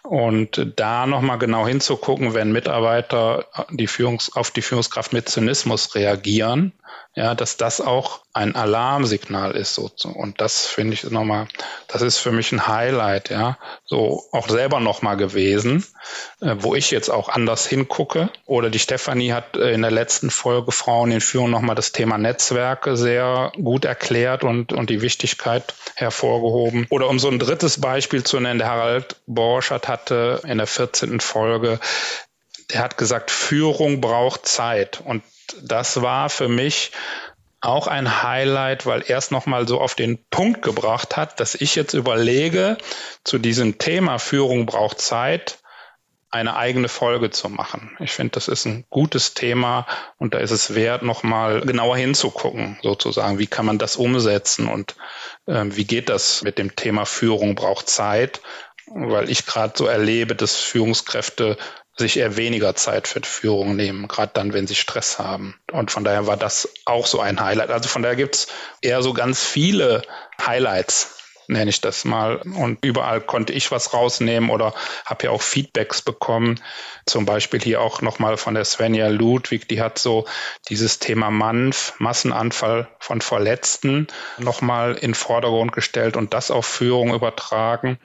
Und 0.03 0.73
da 0.77 1.05
nochmal 1.05 1.37
genau 1.37 1.67
hinzugucken, 1.67 2.33
wenn 2.33 2.51
Mitarbeiter 2.51 3.45
die 3.69 3.85
Führungs 3.85 4.35
auf 4.35 4.49
die 4.49 4.63
Führungskraft 4.63 5.13
mit 5.13 5.29
Zynismus 5.29 5.93
reagieren, 5.93 6.73
ja, 7.13 7.35
dass 7.35 7.57
das 7.57 7.81
auch 7.81 8.21
ein 8.33 8.55
Alarmsignal 8.55 9.51
ist. 9.51 9.75
So. 9.75 9.91
Und 10.13 10.39
das 10.41 10.65
finde 10.65 10.93
ich 10.93 11.03
nochmal, 11.03 11.47
das 11.87 12.01
ist 12.01 12.17
für 12.17 12.31
mich 12.31 12.51
ein 12.51 12.67
Highlight, 12.67 13.29
ja, 13.29 13.57
so 13.85 14.23
auch 14.31 14.47
selber 14.47 14.79
nochmal 14.79 15.17
gewesen, 15.17 15.85
äh, 16.41 16.55
wo 16.59 16.75
ich 16.75 16.91
jetzt 16.91 17.09
auch 17.09 17.29
anders 17.29 17.65
hingucke. 17.67 18.29
Oder 18.45 18.69
die 18.69 18.79
Stefanie 18.79 19.33
hat 19.33 19.57
äh, 19.57 19.71
in 19.71 19.81
der 19.81 19.91
letzten 19.91 20.29
Folge 20.29 20.71
Frauen 20.71 21.11
in 21.11 21.21
Führung 21.21 21.49
nochmal 21.49 21.75
das 21.75 21.91
Thema 21.91 22.17
Netzwerke 22.17 22.95
sehr 22.95 23.51
gut 23.55 23.85
erklärt 23.85 24.43
und, 24.43 24.73
und 24.73 24.89
die 24.89 25.01
Wichtigkeit 25.01 25.73
hervorgehoben. 25.95 26.87
Oder 26.89 27.09
um 27.09 27.19
so 27.19 27.29
ein 27.29 27.39
drittes 27.39 27.81
Beispiel 27.81 28.23
zu 28.23 28.39
nennen, 28.39 28.59
der 28.59 28.69
Harald 28.69 29.15
Borschert 29.27 29.87
hatte 29.87 30.41
in 30.45 30.57
der 30.57 30.67
14. 30.67 31.19
Folge 31.19 31.79
der 32.71 32.81
hat 32.81 32.97
gesagt, 32.97 33.31
Führung 33.31 34.01
braucht 34.01 34.47
Zeit. 34.47 35.01
Und 35.03 35.23
das 35.61 36.01
war 36.01 36.29
für 36.29 36.47
mich 36.47 36.91
auch 37.61 37.87
ein 37.87 38.23
Highlight, 38.23 38.85
weil 38.87 39.03
er 39.07 39.19
es 39.19 39.31
nochmal 39.31 39.67
so 39.67 39.79
auf 39.79 39.95
den 39.95 40.17
Punkt 40.29 40.63
gebracht 40.63 41.15
hat, 41.15 41.39
dass 41.39 41.55
ich 41.55 41.75
jetzt 41.75 41.93
überlege, 41.93 42.77
zu 43.23 43.37
diesem 43.37 43.77
Thema 43.77 44.17
Führung 44.17 44.65
braucht 44.65 44.99
Zeit, 44.99 45.59
eine 46.31 46.55
eigene 46.55 46.87
Folge 46.87 47.29
zu 47.29 47.49
machen. 47.49 47.95
Ich 47.99 48.13
finde, 48.13 48.31
das 48.31 48.47
ist 48.47 48.65
ein 48.65 48.85
gutes 48.89 49.33
Thema 49.33 49.85
und 50.17 50.33
da 50.33 50.39
ist 50.39 50.51
es 50.51 50.73
wert, 50.73 51.03
nochmal 51.03 51.61
genauer 51.61 51.97
hinzugucken, 51.97 52.79
sozusagen. 52.81 53.37
Wie 53.37 53.47
kann 53.47 53.65
man 53.65 53.77
das 53.77 53.97
umsetzen 53.97 54.67
und 54.67 54.95
äh, 55.45 55.65
wie 55.65 55.85
geht 55.85 56.07
das 56.09 56.41
mit 56.41 56.57
dem 56.57 56.75
Thema 56.75 57.05
Führung 57.05 57.55
braucht 57.55 57.89
Zeit? 57.89 58.41
Weil 58.87 59.29
ich 59.29 59.45
gerade 59.45 59.73
so 59.75 59.85
erlebe, 59.85 60.33
dass 60.33 60.55
Führungskräfte 60.55 61.57
sich 62.01 62.17
eher 62.17 62.37
weniger 62.37 62.75
Zeit 62.75 63.07
für 63.07 63.21
Führung 63.23 63.75
nehmen, 63.75 64.07
gerade 64.07 64.31
dann, 64.33 64.53
wenn 64.53 64.67
sie 64.67 64.75
Stress 64.75 65.19
haben. 65.19 65.55
Und 65.71 65.91
von 65.91 66.03
daher 66.03 66.27
war 66.27 66.37
das 66.37 66.69
auch 66.85 67.07
so 67.07 67.19
ein 67.19 67.39
Highlight. 67.39 67.69
Also 67.69 67.87
von 67.87 68.01
daher 68.01 68.17
gibt's 68.17 68.47
eher 68.81 69.01
so 69.01 69.13
ganz 69.13 69.43
viele 69.43 70.01
Highlights, 70.45 71.20
nenne 71.51 71.69
ich 71.69 71.81
das 71.81 72.05
mal. 72.05 72.37
Und 72.37 72.83
überall 72.83 73.21
konnte 73.21 73.53
ich 73.53 73.71
was 73.71 73.93
rausnehmen 73.93 74.49
oder 74.49 74.73
habe 75.05 75.25
ja 75.25 75.31
auch 75.31 75.41
Feedbacks 75.41 76.01
bekommen. 76.01 76.59
Zum 77.05 77.25
Beispiel 77.25 77.61
hier 77.61 77.81
auch 77.81 78.01
nochmal 78.01 78.37
von 78.37 78.53
der 78.53 78.65
Svenja 78.65 79.07
Ludwig, 79.09 79.67
die 79.67 79.81
hat 79.81 79.99
so 79.99 80.25
dieses 80.69 80.99
Thema 80.99 81.29
MANF, 81.29 81.93
Massenanfall 81.99 82.87
von 82.99 83.21
Verletzten, 83.21 84.07
nochmal 84.37 84.95
in 84.95 85.13
Vordergrund 85.13 85.73
gestellt 85.73 86.15
und 86.17 86.33
das 86.33 86.51
auf 86.51 86.65
Führung 86.65 87.13
übertragen. 87.13 87.99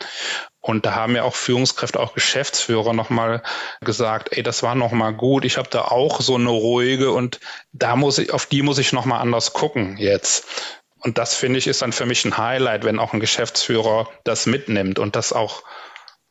Und 0.61 0.85
da 0.85 0.97
haben 0.97 1.15
ja 1.15 1.23
auch 1.23 1.37
Führungskräfte, 1.37 2.01
auch 2.01 2.15
Geschäftsführer 2.15 2.93
nochmal 2.93 3.45
gesagt, 3.83 4.31
ey, 4.33 4.43
das 4.43 4.65
war 4.65 4.75
nochmal 4.75 5.15
gut. 5.15 5.45
Ich 5.45 5.59
habe 5.59 5.69
da 5.71 5.83
auch 5.83 6.21
so 6.21 6.35
eine 6.35 6.51
ruhige 6.51 7.13
und 7.13 7.39
da 7.73 7.95
muss 7.95 8.19
ich, 8.19 8.33
auf 8.33 8.47
die 8.47 8.63
muss 8.63 8.79
ich 8.79 8.93
nochmal 8.93 9.21
anders 9.21 9.53
gucken 9.53 9.97
jetzt. 9.97 10.49
Und 11.01 11.19
das 11.19 11.35
finde 11.35 11.59
ich 11.59 11.67
ist 11.67 11.83
dann 11.83 11.93
für 11.93 12.07
mich 12.07 12.25
ein 12.25 12.39
Highlight, 12.39 12.85
wenn 12.85 12.99
auch 12.99 13.13
ein 13.13 13.21
Geschäftsführer 13.21 14.09
das 14.25 14.47
mitnimmt 14.47 14.99
und 14.99 15.17
das 15.17 15.33
auch 15.33 15.63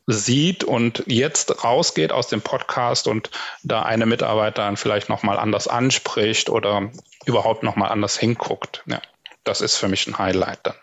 sieht 0.08 0.64
und 0.64 1.04
jetzt 1.08 1.64
rausgeht 1.64 2.12
aus 2.12 2.28
dem 2.28 2.42
Podcast 2.42 3.08
und 3.08 3.32
da 3.64 3.84
eine 3.84 4.06
Mitarbeiterin 4.06 4.78
vielleicht 4.78 5.10
nochmal 5.10 5.40
anders 5.40 5.68
anspricht 5.68 6.50
oder 6.50 6.92
überhaupt 7.26 7.64
nochmal 7.64 7.92
anders 7.92 8.18
hinguckt. 8.18 8.84
Ja, 8.86 9.02
das 9.44 9.62
ist 9.62 9.78
für 9.78 9.88
mich 9.88 10.08
ein 10.08 10.18
Highlight 10.18 10.60
dann. 10.64 10.76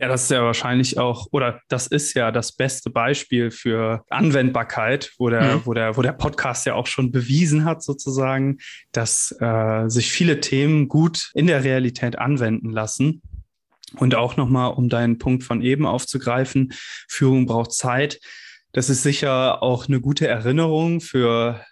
Ja, 0.00 0.06
das 0.06 0.24
ist 0.24 0.30
ja 0.30 0.44
wahrscheinlich 0.44 0.96
auch, 0.96 1.26
oder 1.32 1.60
das 1.68 1.88
ist 1.88 2.14
ja 2.14 2.30
das 2.30 2.52
beste 2.52 2.88
Beispiel 2.88 3.50
für 3.50 4.04
Anwendbarkeit, 4.10 5.10
wo 5.18 5.28
der, 5.28 5.56
mhm. 5.56 5.62
wo 5.64 5.74
der, 5.74 5.96
wo 5.96 6.02
der 6.02 6.12
Podcast 6.12 6.66
ja 6.66 6.74
auch 6.74 6.86
schon 6.86 7.10
bewiesen 7.10 7.64
hat, 7.64 7.82
sozusagen, 7.82 8.58
dass 8.92 9.34
äh, 9.40 9.88
sich 9.88 10.12
viele 10.12 10.38
Themen 10.38 10.86
gut 10.86 11.32
in 11.34 11.48
der 11.48 11.64
Realität 11.64 12.16
anwenden 12.16 12.70
lassen. 12.70 13.22
Und 13.96 14.14
auch 14.14 14.36
nochmal, 14.36 14.72
um 14.72 14.88
deinen 14.88 15.18
Punkt 15.18 15.44
von 15.44 15.62
eben 15.62 15.86
aufzugreifen, 15.86 16.72
Führung 17.08 17.46
braucht 17.46 17.72
Zeit. 17.72 18.20
Das 18.72 18.90
ist 18.90 19.02
sicher 19.02 19.62
auch 19.62 19.88
eine 19.88 20.00
gute 20.00 20.28
Erinnerung 20.28 21.00
für 21.00 21.64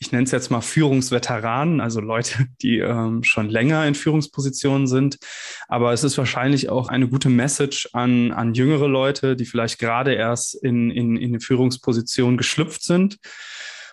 ich 0.00 0.12
nenne 0.12 0.24
es 0.24 0.30
jetzt 0.30 0.50
mal 0.50 0.60
Führungsveteranen, 0.60 1.80
also 1.80 2.00
Leute, 2.00 2.46
die 2.62 2.78
ähm, 2.78 3.22
schon 3.24 3.48
länger 3.48 3.86
in 3.86 3.94
Führungspositionen 3.94 4.86
sind. 4.86 5.18
Aber 5.66 5.92
es 5.92 6.04
ist 6.04 6.18
wahrscheinlich 6.18 6.68
auch 6.68 6.88
eine 6.88 7.08
gute 7.08 7.28
Message 7.28 7.88
an, 7.92 8.32
an 8.32 8.54
jüngere 8.54 8.88
Leute, 8.88 9.36
die 9.36 9.44
vielleicht 9.44 9.78
gerade 9.78 10.14
erst 10.14 10.54
in, 10.62 10.90
in, 10.90 11.16
in 11.16 11.30
eine 11.30 11.40
Führungsposition 11.40 12.36
geschlüpft 12.36 12.82
sind 12.82 13.18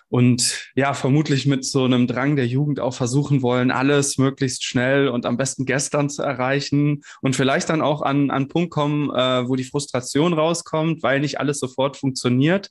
und 0.08 0.70
ja, 0.74 0.94
vermutlich 0.94 1.46
mit 1.46 1.64
so 1.64 1.84
einem 1.84 2.06
Drang 2.06 2.36
der 2.36 2.46
Jugend 2.46 2.80
auch 2.80 2.94
versuchen 2.94 3.42
wollen, 3.42 3.70
alles 3.70 4.18
möglichst 4.18 4.64
schnell 4.64 5.08
und 5.08 5.26
am 5.26 5.36
besten 5.36 5.64
gestern 5.64 6.08
zu 6.08 6.22
erreichen 6.22 7.02
und 7.22 7.36
vielleicht 7.36 7.68
dann 7.68 7.82
auch 7.82 8.02
an, 8.02 8.30
an 8.30 8.48
Punkt 8.48 8.70
kommen, 8.70 9.10
äh, 9.10 9.48
wo 9.48 9.56
die 9.56 9.64
Frustration 9.64 10.32
rauskommt, 10.32 11.02
weil 11.02 11.20
nicht 11.20 11.40
alles 11.40 11.58
sofort 11.58 11.96
funktioniert 11.96 12.70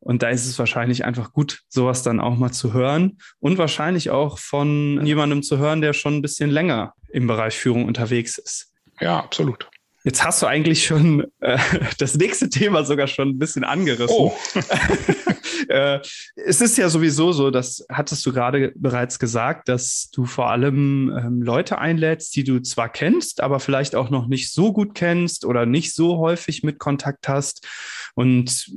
und 0.00 0.22
da 0.22 0.30
ist 0.30 0.46
es 0.46 0.58
wahrscheinlich 0.58 1.04
einfach 1.04 1.32
gut, 1.32 1.60
sowas 1.68 2.02
dann 2.02 2.20
auch 2.20 2.36
mal 2.36 2.52
zu 2.52 2.72
hören 2.72 3.18
und 3.38 3.58
wahrscheinlich 3.58 4.10
auch 4.10 4.38
von 4.38 5.04
jemandem 5.04 5.42
zu 5.42 5.58
hören, 5.58 5.82
der 5.82 5.92
schon 5.92 6.14
ein 6.14 6.22
bisschen 6.22 6.50
länger 6.50 6.94
im 7.10 7.26
Bereich 7.26 7.56
Führung 7.58 7.84
unterwegs 7.84 8.38
ist. 8.38 8.72
Ja, 8.98 9.18
absolut. 9.18 9.68
Jetzt 10.02 10.24
hast 10.24 10.40
du 10.40 10.46
eigentlich 10.46 10.84
schon 10.84 11.26
äh, 11.40 11.58
das 11.98 12.14
nächste 12.16 12.48
Thema 12.48 12.84
sogar 12.84 13.06
schon 13.06 13.28
ein 13.28 13.38
bisschen 13.38 13.64
angerissen. 13.64 14.16
Oh. 14.16 14.34
äh, 15.68 16.00
es 16.36 16.60
ist 16.62 16.78
ja 16.78 16.88
sowieso 16.88 17.32
so, 17.32 17.50
das 17.50 17.84
hattest 17.90 18.24
du 18.24 18.32
gerade 18.32 18.72
bereits 18.76 19.18
gesagt, 19.18 19.68
dass 19.68 20.08
du 20.10 20.24
vor 20.24 20.50
allem 20.50 21.14
ähm, 21.16 21.42
Leute 21.42 21.78
einlädst, 21.78 22.34
die 22.34 22.44
du 22.44 22.60
zwar 22.60 22.88
kennst, 22.88 23.42
aber 23.42 23.60
vielleicht 23.60 23.94
auch 23.94 24.08
noch 24.08 24.26
nicht 24.26 24.52
so 24.52 24.72
gut 24.72 24.94
kennst 24.94 25.44
oder 25.44 25.66
nicht 25.66 25.94
so 25.94 26.16
häufig 26.16 26.62
mit 26.62 26.78
Kontakt 26.78 27.28
hast. 27.28 27.66
Und 28.14 28.70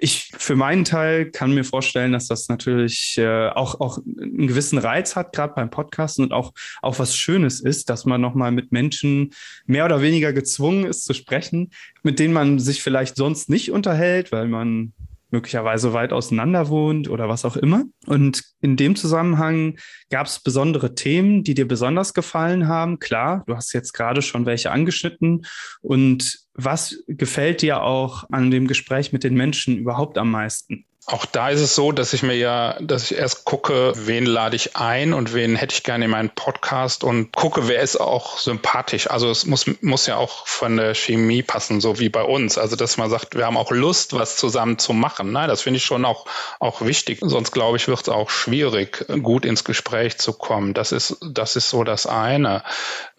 ich 0.00 0.32
für 0.36 0.56
meinen 0.56 0.84
Teil 0.84 1.30
kann 1.30 1.54
mir 1.54 1.64
vorstellen, 1.64 2.12
dass 2.12 2.28
das 2.28 2.48
natürlich 2.48 3.16
äh, 3.18 3.48
auch, 3.48 3.80
auch 3.80 3.98
einen 3.98 4.46
gewissen 4.46 4.78
Reiz 4.78 5.16
hat, 5.16 5.32
gerade 5.32 5.54
beim 5.54 5.70
Podcasten 5.70 6.24
und 6.24 6.32
auch, 6.32 6.52
auch 6.82 6.98
was 6.98 7.16
Schönes 7.16 7.60
ist, 7.60 7.90
dass 7.90 8.04
man 8.04 8.20
nochmal 8.20 8.52
mit 8.52 8.72
Menschen 8.72 9.32
mehr 9.66 9.84
oder 9.84 10.02
weniger 10.02 10.32
gezwungen 10.32 10.86
ist 10.86 11.04
zu 11.04 11.14
sprechen, 11.14 11.70
mit 12.02 12.18
denen 12.18 12.34
man 12.34 12.58
sich 12.58 12.82
vielleicht 12.82 13.16
sonst 13.16 13.48
nicht 13.48 13.70
unterhält, 13.70 14.32
weil 14.32 14.48
man 14.48 14.92
möglicherweise 15.30 15.92
weit 15.92 16.12
auseinander 16.12 16.68
wohnt 16.68 17.08
oder 17.08 17.28
was 17.28 17.44
auch 17.44 17.56
immer. 17.56 17.84
Und 18.06 18.44
in 18.60 18.76
dem 18.76 18.96
Zusammenhang 18.96 19.78
gab 20.10 20.26
es 20.26 20.40
besondere 20.40 20.94
Themen, 20.94 21.42
die 21.42 21.54
dir 21.54 21.66
besonders 21.66 22.14
gefallen 22.14 22.68
haben. 22.68 22.98
Klar, 22.98 23.44
du 23.46 23.56
hast 23.56 23.72
jetzt 23.72 23.92
gerade 23.92 24.22
schon 24.22 24.46
welche 24.46 24.70
angeschnitten. 24.70 25.46
Und 25.82 26.38
was 26.54 27.02
gefällt 27.08 27.62
dir 27.62 27.82
auch 27.82 28.24
an 28.30 28.50
dem 28.50 28.66
Gespräch 28.66 29.12
mit 29.12 29.24
den 29.24 29.34
Menschen 29.34 29.76
überhaupt 29.76 30.18
am 30.18 30.30
meisten? 30.30 30.86
Auch 31.08 31.24
da 31.24 31.50
ist 31.50 31.60
es 31.60 31.76
so, 31.76 31.92
dass 31.92 32.12
ich 32.14 32.24
mir 32.24 32.34
ja, 32.34 32.76
dass 32.80 33.12
ich 33.12 33.16
erst 33.16 33.44
gucke, 33.44 33.92
wen 33.94 34.26
lade 34.26 34.56
ich 34.56 34.76
ein 34.76 35.12
und 35.12 35.34
wen 35.34 35.54
hätte 35.54 35.72
ich 35.72 35.84
gerne 35.84 36.06
in 36.06 36.10
meinen 36.10 36.30
Podcast 36.30 37.04
und 37.04 37.30
gucke, 37.30 37.68
wer 37.68 37.80
ist 37.80 38.00
auch 38.00 38.38
sympathisch. 38.38 39.08
Also 39.08 39.30
es 39.30 39.46
muss, 39.46 39.66
muss 39.82 40.08
ja 40.08 40.16
auch 40.16 40.48
von 40.48 40.76
der 40.76 40.96
Chemie 40.96 41.44
passen, 41.44 41.80
so 41.80 42.00
wie 42.00 42.08
bei 42.08 42.22
uns. 42.22 42.58
Also 42.58 42.74
dass 42.74 42.96
man 42.96 43.08
sagt, 43.08 43.36
wir 43.36 43.46
haben 43.46 43.56
auch 43.56 43.70
Lust, 43.70 44.14
was 44.14 44.36
zusammen 44.36 44.80
zu 44.80 44.94
machen. 44.94 45.30
Nein, 45.30 45.48
das 45.48 45.62
finde 45.62 45.78
ich 45.78 45.84
schon 45.84 46.04
auch, 46.04 46.26
auch 46.58 46.80
wichtig. 46.80 47.20
Sonst 47.22 47.52
glaube 47.52 47.76
ich, 47.76 47.86
wird 47.86 48.00
es 48.00 48.08
auch 48.08 48.28
schwierig, 48.28 49.06
gut 49.22 49.44
ins 49.44 49.62
Gespräch 49.62 50.18
zu 50.18 50.32
kommen. 50.32 50.74
Das 50.74 50.90
ist, 50.90 51.18
das 51.22 51.54
ist 51.54 51.70
so 51.70 51.84
das 51.84 52.08
eine. 52.08 52.64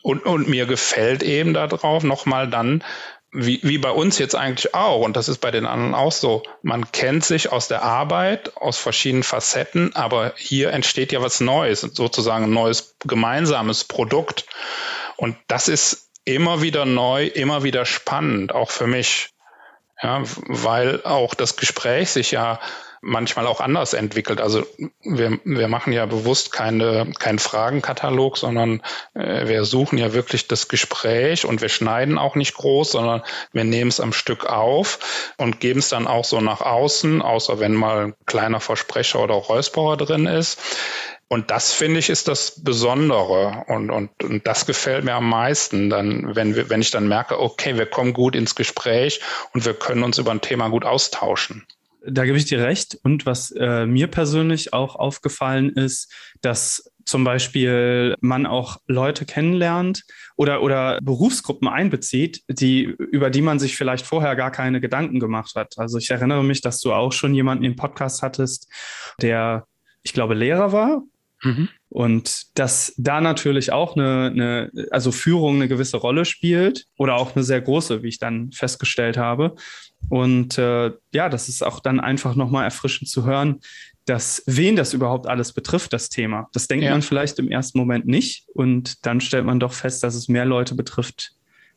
Und, 0.01 0.25
und 0.25 0.50
mir 0.50 0.65
gefällt 0.65 1.24
eben 1.24 1.53
darauf 1.53 2.03
nochmal 2.03 2.50
dann, 2.50 2.84
wie, 3.39 3.60
wie 3.62 3.77
bei 3.77 3.91
uns 3.91 4.17
jetzt 4.17 4.34
eigentlich 4.34 4.74
auch, 4.74 5.01
und 5.01 5.15
das 5.15 5.29
ist 5.29 5.38
bei 5.38 5.51
den 5.51 5.67
anderen 5.67 5.94
auch 5.94 6.12
so, 6.12 6.41
man 6.63 6.91
kennt 6.91 7.24
sich 7.24 7.51
aus 7.51 7.67
der 7.67 7.84
Arbeit, 7.84 8.58
aus 8.58 8.79
verschiedenen 8.79 9.22
Facetten, 9.22 9.96
aber 9.96 10.34
hier 10.38 10.72
entsteht 10.72 11.12
ja 11.12 11.22
was 11.22 11.39
Neues, 11.39 11.82
sozusagen 11.82 12.46
ein 12.46 12.51
neues 12.51 12.96
gemeinsames 13.06 13.84
Produkt. 13.84 14.48
Und 15.17 15.38
das 15.48 15.67
ist 15.67 16.10
immer 16.25 16.63
wieder 16.63 16.86
neu, 16.86 17.27
immer 17.27 17.62
wieder 17.62 17.86
spannend, 17.86 18.56
auch 18.56 18.72
für 18.72 18.88
mich. 18.88 19.29
Ja, 20.01 20.22
weil 20.48 21.03
auch 21.03 21.34
das 21.36 21.56
Gespräch 21.58 22.12
sich 22.12 22.32
ja 22.32 22.60
manchmal 23.01 23.48
auch 23.48 23.62
anders 23.62 23.94
entwickelt. 23.94 24.42
Also 24.42 24.66
wir, 25.04 25.39
wir 25.44 25.68
machen 25.68 25.94
ja 25.94 26.06
bewusst 26.06 26.51
keine, 26.51 27.12
keinen 27.20 27.39
Fragenkatalog, 27.39 28.38
sondern 28.38 28.82
äh, 29.13 29.48
wir 29.48 29.66
suchen 29.66 29.98
ja 29.98 30.13
wirklich 30.13 30.48
das 30.48 30.68
Gespräch 30.68 31.46
und 31.46 31.62
wir 31.62 31.70
schneiden 31.70 32.18
auch 32.18 32.36
nicht 32.36 32.56
groß, 32.56 32.92
sondern 32.92 33.24
wir 33.51 33.63
nehmen 33.63 33.89
es 33.89 34.00
am 34.00 34.13
Stück 34.13 34.46
auf 34.46 35.34
und 35.38 35.60
geben 35.60 35.80
es 35.80 35.89
dann 35.89 36.08
auch 36.08 36.25
so 36.25 36.42
nach 36.42 36.62
außen, 36.62 37.22
außer 37.22 37.60
wenn 37.60 37.74
mal 37.74 38.08
ein 38.08 38.16
kleiner 38.25 38.60
Versprecher 38.60 39.20
oder 39.20 39.36
Räusperer 39.36 39.98
drin 39.98 40.25
ist. 40.25 40.60
Und 41.30 41.51
das 41.51 41.74
finde 41.74 42.00
ich 42.00 42.10
ist 42.10 42.30
das 42.30 42.63
Besondere 42.63 43.66
und, 43.68 43.92
und, 43.92 44.24
und 44.24 44.48
das 44.48 44.66
gefällt 44.66 45.04
mir 45.04 45.16
am 45.16 45.27
meisten, 45.27 45.89
dann, 45.89 46.36
wenn, 46.36 46.56
wir, 46.56 46.70
wenn 46.70 46.80
ich 46.80 46.92
dann 46.92 47.10
merke, 47.10 47.42
okay, 47.42 47.77
wir 47.77 47.86
kommen 47.86 48.13
gut 48.13 48.34
ins 48.34 48.56
Gespräch 48.56 49.20
und 49.54 49.66
wir 49.66 49.74
können 49.74 50.04
uns 50.04 50.20
über 50.20 50.32
ein 50.32 50.39
Thema 50.39 50.70
gut 50.70 50.86
austauschen 50.86 51.68
da 52.10 52.26
gebe 52.26 52.38
ich 52.38 52.46
dir 52.46 52.64
recht. 52.64 52.98
Und 53.04 53.26
was 53.26 53.52
äh, 53.52 53.86
mir 53.86 54.08
persönlich 54.08 54.74
auch 54.74 54.96
aufgefallen 54.96 55.70
ist, 55.70 56.12
dass 56.42 56.92
zum 57.06 57.24
Beispiel 57.24 58.16
man 58.20 58.46
auch 58.46 58.78
Leute 58.88 59.26
kennenlernt 59.26 60.04
oder, 60.36 60.62
oder 60.62 61.00
Berufsgruppen 61.02 61.68
einbezieht, 61.68 62.44
die, 62.50 62.84
über 62.84 63.30
die 63.30 63.42
man 63.42 63.60
sich 63.60 63.78
vielleicht 63.78 64.06
vorher 64.06 64.36
gar 64.36 64.52
keine 64.52 64.82
Gedanken 64.82 65.20
gemacht 65.20 65.56
hat. 65.56 65.76
Also 65.78 65.98
ich 65.98 66.12
erinnere 66.12 66.44
mich, 66.44 66.62
dass 66.62 66.82
du 66.82 66.94
auch 66.94 67.14
schon 67.14 67.34
jemanden 67.34 67.64
im 67.64 67.78
Podcast 67.78 68.22
hattest, 68.22 68.68
der, 69.22 69.66
ich 70.04 70.14
glaube, 70.14 70.34
Lehrer 70.34 70.74
war. 70.74 71.04
Mhm. 71.44 71.70
Und 71.89 72.58
dass 72.60 72.94
da 72.98 73.22
natürlich 73.22 73.72
auch 73.72 73.96
eine, 73.96 74.32
eine, 74.32 74.88
also 74.91 75.12
Führung 75.12 75.56
eine 75.56 75.67
gewisse 75.67 75.98
Rolle 75.98 76.25
spielt 76.25 76.86
oder 76.98 77.15
auch 77.15 77.36
eine 77.36 77.44
sehr 77.44 77.62
große, 77.62 78.03
wie 78.03 78.10
ich 78.10 78.20
dann 78.20 78.51
festgestellt 78.51 79.17
habe. 79.17 79.56
Und 80.10 80.58
äh, 80.58 80.91
ja, 81.13 81.29
das 81.29 81.48
ist 81.48 81.63
auch 81.63 81.79
dann 81.79 82.00
einfach 82.00 82.36
nochmal 82.36 82.65
erfrischend 82.65 83.10
zu 83.10 83.25
hören, 83.25 83.62
dass 84.06 84.44
wen 84.46 84.75
das 84.75 84.94
überhaupt 84.94 85.27
alles 85.27 85.53
betrifft, 85.53 85.94
das 85.94 86.10
Thema. 86.10 86.48
Das 86.53 86.67
denkt 86.67 86.86
ja. 86.86 86.91
man 86.91 87.01
vielleicht 87.01 87.39
im 87.39 87.50
ersten 87.50 87.77
Moment 87.77 88.06
nicht. 88.06 88.46
Und 88.53 89.06
dann 89.06 89.22
stellt 89.22 89.46
man 89.46 89.60
doch 89.60 89.74
fest, 89.74 90.03
dass 90.03 90.15
es 90.15 90.27
mehr 90.27 90.46
Leute 90.46 90.75
betrifft, 90.75 91.34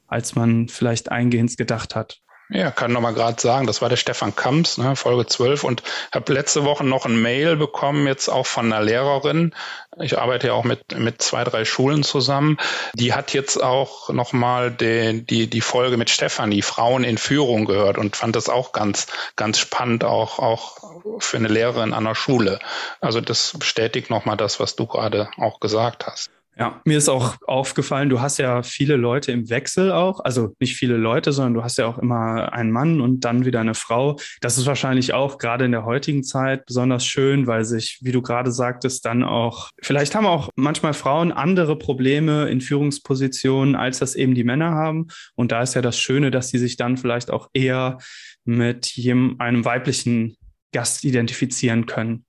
als 0.06 0.34
man 0.34 0.68
vielleicht 0.68 1.10
eingehend 1.10 1.56
gedacht 1.56 1.94
hat. 1.94 2.20
Ja, 2.52 2.72
kann 2.72 2.92
noch 2.92 3.00
mal 3.00 3.14
gerade 3.14 3.40
sagen, 3.40 3.68
das 3.68 3.80
war 3.80 3.88
der 3.88 3.96
Stefan 3.96 4.34
Kamps, 4.34 4.76
ne, 4.76 4.96
Folge 4.96 5.24
12 5.24 5.62
und 5.62 5.84
habe 6.12 6.32
letzte 6.32 6.64
Woche 6.64 6.82
noch 6.82 7.06
ein 7.06 7.22
Mail 7.22 7.56
bekommen, 7.56 8.08
jetzt 8.08 8.28
auch 8.28 8.46
von 8.46 8.72
einer 8.72 8.82
Lehrerin. 8.82 9.54
Ich 10.00 10.18
arbeite 10.18 10.48
ja 10.48 10.54
auch 10.54 10.64
mit, 10.64 10.98
mit 10.98 11.22
zwei, 11.22 11.44
drei 11.44 11.64
Schulen 11.64 12.02
zusammen. 12.02 12.58
Die 12.94 13.14
hat 13.14 13.34
jetzt 13.34 13.62
auch 13.62 14.08
noch 14.08 14.32
mal 14.32 14.72
die, 14.72 15.24
die, 15.24 15.48
die 15.48 15.60
Folge 15.60 15.96
mit 15.96 16.10
Stefanie, 16.10 16.62
Frauen 16.62 17.04
in 17.04 17.18
Führung 17.18 17.66
gehört 17.66 17.98
und 17.98 18.16
fand 18.16 18.34
das 18.34 18.48
auch 18.48 18.72
ganz, 18.72 19.06
ganz 19.36 19.60
spannend, 19.60 20.02
auch, 20.02 20.40
auch 20.40 20.78
für 21.20 21.36
eine 21.36 21.48
Lehrerin 21.48 21.92
an 21.92 22.04
der 22.04 22.16
Schule. 22.16 22.58
Also 23.00 23.20
das 23.20 23.52
bestätigt 23.56 24.10
noch 24.10 24.24
mal 24.24 24.36
das, 24.36 24.58
was 24.58 24.74
du 24.74 24.86
gerade 24.86 25.30
auch 25.36 25.60
gesagt 25.60 26.06
hast. 26.08 26.30
Ja, 26.60 26.82
mir 26.84 26.98
ist 26.98 27.08
auch 27.08 27.36
aufgefallen, 27.46 28.10
du 28.10 28.20
hast 28.20 28.36
ja 28.36 28.62
viele 28.62 28.96
Leute 28.96 29.32
im 29.32 29.48
Wechsel 29.48 29.90
auch, 29.92 30.20
also 30.20 30.54
nicht 30.60 30.76
viele 30.76 30.98
Leute, 30.98 31.32
sondern 31.32 31.54
du 31.54 31.64
hast 31.64 31.78
ja 31.78 31.86
auch 31.86 31.96
immer 31.96 32.52
einen 32.52 32.70
Mann 32.70 33.00
und 33.00 33.20
dann 33.24 33.46
wieder 33.46 33.60
eine 33.60 33.72
Frau. 33.72 34.18
Das 34.42 34.58
ist 34.58 34.66
wahrscheinlich 34.66 35.14
auch 35.14 35.38
gerade 35.38 35.64
in 35.64 35.72
der 35.72 35.86
heutigen 35.86 36.22
Zeit 36.22 36.66
besonders 36.66 37.06
schön, 37.06 37.46
weil 37.46 37.64
sich, 37.64 38.00
wie 38.02 38.12
du 38.12 38.20
gerade 38.20 38.52
sagtest, 38.52 39.06
dann 39.06 39.22
auch, 39.22 39.70
vielleicht 39.80 40.14
haben 40.14 40.26
auch 40.26 40.50
manchmal 40.54 40.92
Frauen 40.92 41.32
andere 41.32 41.78
Probleme 41.78 42.50
in 42.50 42.60
Führungspositionen, 42.60 43.74
als 43.74 44.00
das 44.00 44.14
eben 44.14 44.34
die 44.34 44.44
Männer 44.44 44.72
haben. 44.72 45.06
Und 45.36 45.52
da 45.52 45.62
ist 45.62 45.74
ja 45.74 45.80
das 45.80 45.98
Schöne, 45.98 46.30
dass 46.30 46.50
sie 46.50 46.58
sich 46.58 46.76
dann 46.76 46.98
vielleicht 46.98 47.30
auch 47.30 47.48
eher 47.54 47.96
mit 48.44 48.86
jedem, 48.88 49.36
einem 49.38 49.64
weiblichen 49.64 50.36
Gast 50.72 51.04
identifizieren 51.04 51.86
können. 51.86 52.26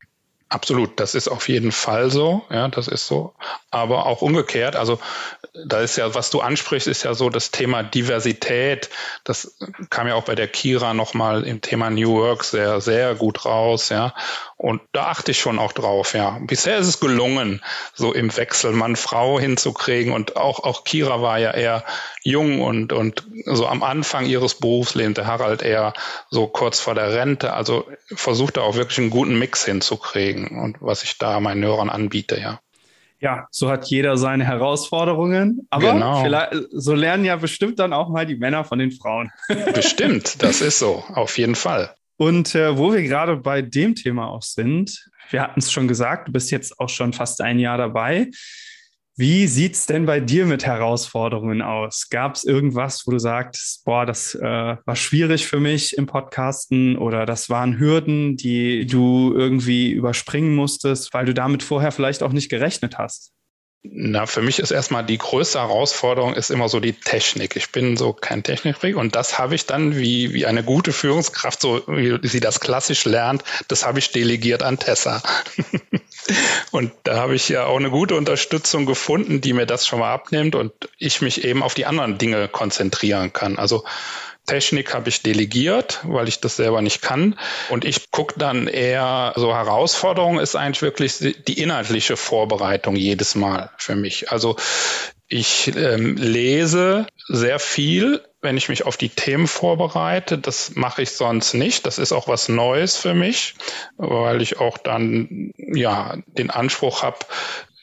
Absolut, 0.51 0.99
das 0.99 1.15
ist 1.15 1.29
auf 1.29 1.47
jeden 1.47 1.71
Fall 1.71 2.11
so, 2.11 2.43
ja, 2.49 2.67
das 2.67 2.89
ist 2.89 3.07
so. 3.07 3.33
Aber 3.69 4.05
auch 4.05 4.21
umgekehrt, 4.21 4.75
also 4.75 4.99
da 5.65 5.79
ist 5.79 5.95
ja, 5.95 6.13
was 6.13 6.29
du 6.29 6.41
ansprichst, 6.41 6.89
ist 6.89 7.03
ja 7.03 7.13
so 7.13 7.29
das 7.29 7.51
Thema 7.51 7.83
Diversität. 7.83 8.89
Das 9.23 9.55
kam 9.89 10.09
ja 10.09 10.15
auch 10.15 10.25
bei 10.25 10.35
der 10.35 10.49
Kira 10.49 10.93
nochmal 10.93 11.43
im 11.45 11.61
Thema 11.61 11.89
New 11.89 12.17
Work 12.17 12.43
sehr, 12.43 12.81
sehr 12.81 13.15
gut 13.15 13.45
raus, 13.45 13.87
ja. 13.87 14.13
Und 14.61 14.79
da 14.91 15.07
achte 15.07 15.31
ich 15.31 15.39
schon 15.39 15.57
auch 15.57 15.71
drauf, 15.71 16.13
ja. 16.13 16.37
Bisher 16.41 16.77
ist 16.77 16.85
es 16.85 16.99
gelungen, 16.99 17.63
so 17.95 18.13
im 18.13 18.37
Wechsel 18.37 18.73
Mann-Frau 18.73 19.39
hinzukriegen. 19.39 20.13
Und 20.13 20.35
auch, 20.35 20.59
auch 20.59 20.83
Kira 20.83 21.19
war 21.19 21.39
ja 21.39 21.49
eher 21.49 21.83
jung 22.21 22.61
und, 22.61 22.93
und 22.93 23.25
so 23.45 23.65
am 23.65 23.81
Anfang 23.81 24.27
ihres 24.27 24.53
Berufslebens, 24.53 25.15
der 25.15 25.25
Harald 25.25 25.63
eher 25.63 25.93
so 26.29 26.45
kurz 26.45 26.79
vor 26.79 26.93
der 26.93 27.11
Rente. 27.11 27.53
Also 27.53 27.87
versucht 28.13 28.57
da 28.57 28.61
auch 28.61 28.75
wirklich 28.75 28.99
einen 28.99 29.09
guten 29.09 29.39
Mix 29.39 29.65
hinzukriegen 29.65 30.59
und 30.59 30.77
was 30.79 31.01
ich 31.01 31.17
da 31.17 31.39
meinen 31.39 31.63
Hörern 31.63 31.89
anbiete, 31.89 32.39
ja. 32.39 32.59
Ja, 33.19 33.47
so 33.49 33.67
hat 33.67 33.87
jeder 33.87 34.15
seine 34.15 34.45
Herausforderungen. 34.45 35.65
Aber 35.71 35.93
genau. 35.93 36.21
vielleicht, 36.21 36.53
so 36.71 36.93
lernen 36.93 37.25
ja 37.25 37.35
bestimmt 37.35 37.79
dann 37.79 37.93
auch 37.93 38.09
mal 38.09 38.27
die 38.27 38.35
Männer 38.35 38.63
von 38.63 38.77
den 38.77 38.91
Frauen. 38.91 39.31
Bestimmt, 39.73 40.43
das 40.43 40.61
ist 40.61 40.77
so, 40.77 41.03
auf 41.15 41.39
jeden 41.39 41.55
Fall. 41.55 41.95
Und 42.21 42.53
äh, 42.53 42.77
wo 42.77 42.93
wir 42.93 43.01
gerade 43.01 43.35
bei 43.35 43.63
dem 43.63 43.95
Thema 43.95 44.27
auch 44.27 44.43
sind, 44.43 45.09
wir 45.31 45.41
hatten 45.41 45.59
es 45.59 45.71
schon 45.71 45.87
gesagt, 45.87 46.27
du 46.27 46.31
bist 46.31 46.51
jetzt 46.51 46.79
auch 46.79 46.87
schon 46.87 47.13
fast 47.13 47.41
ein 47.41 47.57
Jahr 47.57 47.79
dabei. 47.79 48.29
Wie 49.17 49.47
sieht 49.47 49.73
es 49.73 49.87
denn 49.87 50.05
bei 50.05 50.19
dir 50.19 50.45
mit 50.45 50.63
Herausforderungen 50.63 51.63
aus? 51.63 52.09
Gab 52.11 52.35
es 52.35 52.43
irgendwas, 52.43 53.07
wo 53.07 53.11
du 53.11 53.17
sagst, 53.17 53.83
boah, 53.85 54.05
das 54.05 54.35
äh, 54.35 54.43
war 54.43 54.95
schwierig 54.95 55.47
für 55.47 55.59
mich 55.59 55.97
im 55.97 56.05
Podcasten 56.05 56.95
oder 56.95 57.25
das 57.25 57.49
waren 57.49 57.79
Hürden, 57.79 58.37
die 58.37 58.85
du 58.85 59.33
irgendwie 59.35 59.89
überspringen 59.89 60.53
musstest, 60.53 61.15
weil 61.15 61.25
du 61.25 61.33
damit 61.33 61.63
vorher 61.63 61.91
vielleicht 61.91 62.21
auch 62.21 62.33
nicht 62.33 62.49
gerechnet 62.49 62.99
hast? 62.99 63.33
Na, 63.83 64.27
für 64.27 64.43
mich 64.43 64.59
ist 64.59 64.69
erstmal 64.69 65.03
die 65.03 65.17
größte 65.17 65.59
Herausforderung 65.59 66.35
ist 66.35 66.51
immer 66.51 66.69
so 66.69 66.79
die 66.79 66.93
Technik. 66.93 67.55
Ich 67.55 67.71
bin 67.71 67.97
so 67.97 68.13
kein 68.13 68.43
Technikfreak 68.43 68.95
und 68.95 69.15
das 69.15 69.39
habe 69.39 69.55
ich 69.55 69.65
dann 69.65 69.97
wie, 69.97 70.35
wie 70.35 70.45
eine 70.45 70.63
gute 70.63 70.93
Führungskraft, 70.93 71.59
so 71.59 71.81
wie 71.87 72.27
sie 72.27 72.39
das 72.39 72.59
klassisch 72.59 73.05
lernt, 73.05 73.43
das 73.69 73.83
habe 73.83 73.97
ich 73.97 74.11
delegiert 74.11 74.61
an 74.61 74.77
Tessa. 74.77 75.23
und 76.71 76.91
da 77.03 77.15
habe 77.15 77.33
ich 77.33 77.49
ja 77.49 77.65
auch 77.65 77.77
eine 77.77 77.89
gute 77.89 78.15
Unterstützung 78.15 78.85
gefunden, 78.85 79.41
die 79.41 79.53
mir 79.53 79.65
das 79.65 79.87
schon 79.87 79.99
mal 79.99 80.13
abnimmt 80.13 80.53
und 80.53 80.73
ich 80.99 81.21
mich 81.21 81.43
eben 81.43 81.63
auf 81.63 81.73
die 81.73 81.87
anderen 81.87 82.19
Dinge 82.19 82.47
konzentrieren 82.49 83.33
kann. 83.33 83.57
Also 83.57 83.83
Technik 84.45 84.93
habe 84.93 85.09
ich 85.09 85.21
delegiert, 85.21 85.99
weil 86.03 86.27
ich 86.27 86.41
das 86.41 86.55
selber 86.55 86.81
nicht 86.81 87.01
kann. 87.01 87.37
Und 87.69 87.85
ich 87.85 88.11
gucke 88.11 88.37
dann 88.37 88.67
eher, 88.67 89.33
so 89.35 89.53
Herausforderung 89.53 90.39
ist 90.39 90.55
eigentlich 90.55 90.81
wirklich 90.81 91.17
die 91.19 91.61
inhaltliche 91.61 92.17
Vorbereitung 92.17 92.95
jedes 92.95 93.35
Mal 93.35 93.69
für 93.77 93.95
mich. 93.95 94.31
Also 94.31 94.55
ich 95.27 95.71
ähm, 95.77 96.17
lese 96.17 97.07
sehr 97.29 97.57
viel, 97.59 98.21
wenn 98.41 98.57
ich 98.57 98.67
mich 98.67 98.85
auf 98.85 98.97
die 98.97 99.07
Themen 99.07 99.47
vorbereite. 99.47 100.37
Das 100.37 100.75
mache 100.75 101.03
ich 101.03 101.11
sonst 101.11 101.53
nicht. 101.53 101.85
Das 101.85 101.99
ist 101.99 102.11
auch 102.11 102.27
was 102.27 102.49
Neues 102.49 102.97
für 102.97 103.13
mich, 103.13 103.55
weil 103.95 104.41
ich 104.41 104.59
auch 104.59 104.77
dann 104.77 105.53
ja 105.55 106.17
den 106.27 106.49
Anspruch 106.49 107.03
habe, 107.03 107.19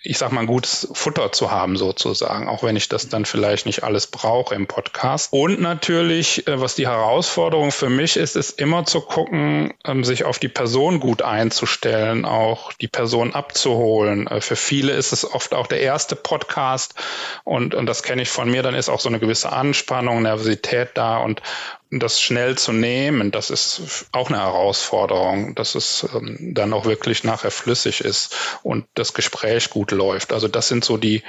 ich 0.03 0.17
sag 0.19 0.31
mal, 0.31 0.41
ein 0.41 0.47
gutes 0.47 0.89
Futter 0.93 1.33
zu 1.33 1.51
haben 1.51 1.77
sozusagen, 1.77 2.49
auch 2.49 2.63
wenn 2.63 2.77
ich 2.77 2.89
das 2.89 3.09
dann 3.09 3.25
vielleicht 3.25 3.67
nicht 3.67 3.83
alles 3.83 4.07
brauche 4.07 4.55
im 4.55 4.67
Podcast. 4.67 5.33
Und 5.33 5.61
natürlich, 5.61 6.47
äh, 6.47 6.61
was 6.61 6.77
die 6.77 6.87
Herausforderung 6.87 7.73
für 7.73 7.91
mich 7.91 8.17
ist, 8.17 8.37
ist 8.37 8.61
immer 8.61 8.85
zu 8.85 9.01
gucken, 9.01 9.75
ähm, 9.85 10.05
sich 10.05 10.25
auf 10.25 10.39
die 10.39 10.49
Person 10.49 11.01
gut 11.01 11.23
einzustellen, 11.23 12.25
auch 12.25 12.73
die 12.75 12.89
Person 12.89 13.35
abzuholen. 13.35 14.29
Äh, 14.29 14.41
für 14.41 14.57
viele 14.57 14.93
ist 14.93 15.13
es 15.13 15.25
oft 15.31 15.53
auch 15.53 15.67
der 15.67 15.81
erste 15.81 16.15
Podcast 16.15 16.95
und, 17.45 17.75
und 17.75 17.87
das 17.87 18.03
kenne 18.05 18.23
ich 18.23 18.31
von 18.31 18.51
mir, 18.51 18.63
dann 18.63 18.75
ist 18.75 18.89
auch 18.89 19.01
so 19.01 19.09
eine 19.09 19.19
gewisse 19.19 19.53
Anspannung, 19.53 20.23
Nervosität 20.23 20.91
da 20.95 21.19
und, 21.19 21.43
das 21.91 22.21
schnell 22.21 22.59
zu 22.59 22.73
nehmen, 22.73 23.31
das 23.31 23.51
ist 23.51 24.07
auch 24.13 24.29
eine 24.29 24.39
Herausforderung, 24.39 25.55
dass 25.55 25.75
es 25.75 26.07
ähm, 26.15 26.55
dann 26.55 26.73
auch 26.73 26.85
wirklich 26.85 27.25
nachher 27.25 27.51
flüssig 27.51 28.03
ist 28.03 28.37
und 28.63 28.87
das 28.95 29.15
Gespräch 29.15 29.71
gut 29.71 29.91
läuft. 29.91 30.33
Also 30.33 30.49
das 30.49 30.69
sind 30.69 30.85
so 30.85 30.97
die 30.97 31.23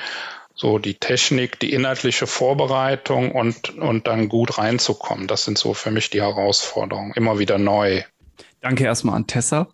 so 0.54 0.78
die 0.78 0.96
Technik, 0.96 1.58
die 1.60 1.72
inhaltliche 1.72 2.28
Vorbereitung 2.28 3.32
und 3.32 3.78
und 3.78 4.08
dann 4.08 4.28
gut 4.28 4.58
reinzukommen. 4.58 5.28
Das 5.28 5.46
sind 5.46 5.58
so 5.58 5.74
für 5.74 5.92
mich 5.92 6.10
die 6.10 6.22
Herausforderungen, 6.22 7.14
immer 7.16 7.40
wieder 7.40 7.58
neu. 7.58 8.04
Danke 8.60 8.84
erstmal 8.84 9.16
an 9.16 9.28
Tessa. 9.28 9.68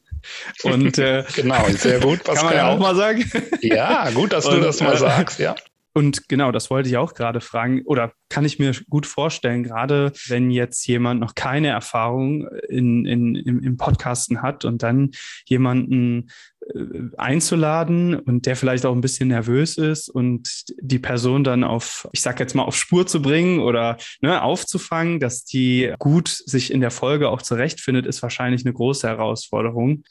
Und 0.61 0.97
äh, 0.99 1.23
genau, 1.35 1.67
sehr 1.69 1.99
gut. 1.99 2.23
Pascal. 2.23 2.35
Kann 2.35 2.45
man 2.45 2.55
ja 2.55 2.69
auch 2.69 2.79
mal 2.79 2.95
sagen. 2.95 3.31
ja, 3.61 4.11
gut, 4.11 4.33
dass 4.33 4.45
und, 4.45 4.57
du 4.57 4.61
das 4.61 4.79
mal 4.81 4.93
äh, 4.93 4.97
sagst, 4.97 5.39
ja. 5.39 5.55
Und 5.97 6.27
genau, 6.27 6.51
das 6.51 6.69
wollte 6.69 6.89
ich 6.89 6.97
auch 6.97 7.13
gerade 7.13 7.39
fragen 7.39 7.81
oder 7.85 8.11
kann 8.27 8.43
ich 8.43 8.59
mir 8.59 8.73
gut 8.89 9.05
vorstellen, 9.05 9.63
gerade 9.63 10.11
wenn 10.27 10.51
jetzt 10.51 10.85
jemand 10.87 11.21
noch 11.21 11.35
keine 11.35 11.69
Erfahrung 11.69 12.49
in, 12.67 13.05
in, 13.05 13.35
im, 13.35 13.63
im 13.63 13.77
Podcasten 13.77 14.41
hat 14.41 14.65
und 14.65 14.83
dann 14.83 15.11
jemanden 15.45 16.31
äh, 16.67 16.79
einzuladen 17.15 18.19
und 18.19 18.45
der 18.45 18.57
vielleicht 18.57 18.85
auch 18.85 18.93
ein 18.93 18.99
bisschen 18.99 19.29
nervös 19.29 19.77
ist 19.77 20.09
und 20.09 20.65
die 20.81 20.99
Person 20.99 21.45
dann 21.45 21.63
auf, 21.63 22.09
ich 22.11 22.19
sag 22.19 22.41
jetzt 22.41 22.55
mal, 22.55 22.63
auf 22.63 22.75
Spur 22.75 23.07
zu 23.07 23.21
bringen 23.21 23.61
oder 23.61 23.95
ne, 24.19 24.41
aufzufangen, 24.41 25.21
dass 25.21 25.45
die 25.45 25.93
gut 25.97 26.27
sich 26.27 26.71
in 26.71 26.81
der 26.81 26.91
Folge 26.91 27.29
auch 27.29 27.41
zurechtfindet, 27.41 28.05
ist 28.05 28.21
wahrscheinlich 28.21 28.65
eine 28.65 28.73
große 28.73 29.07
Herausforderung. 29.07 30.03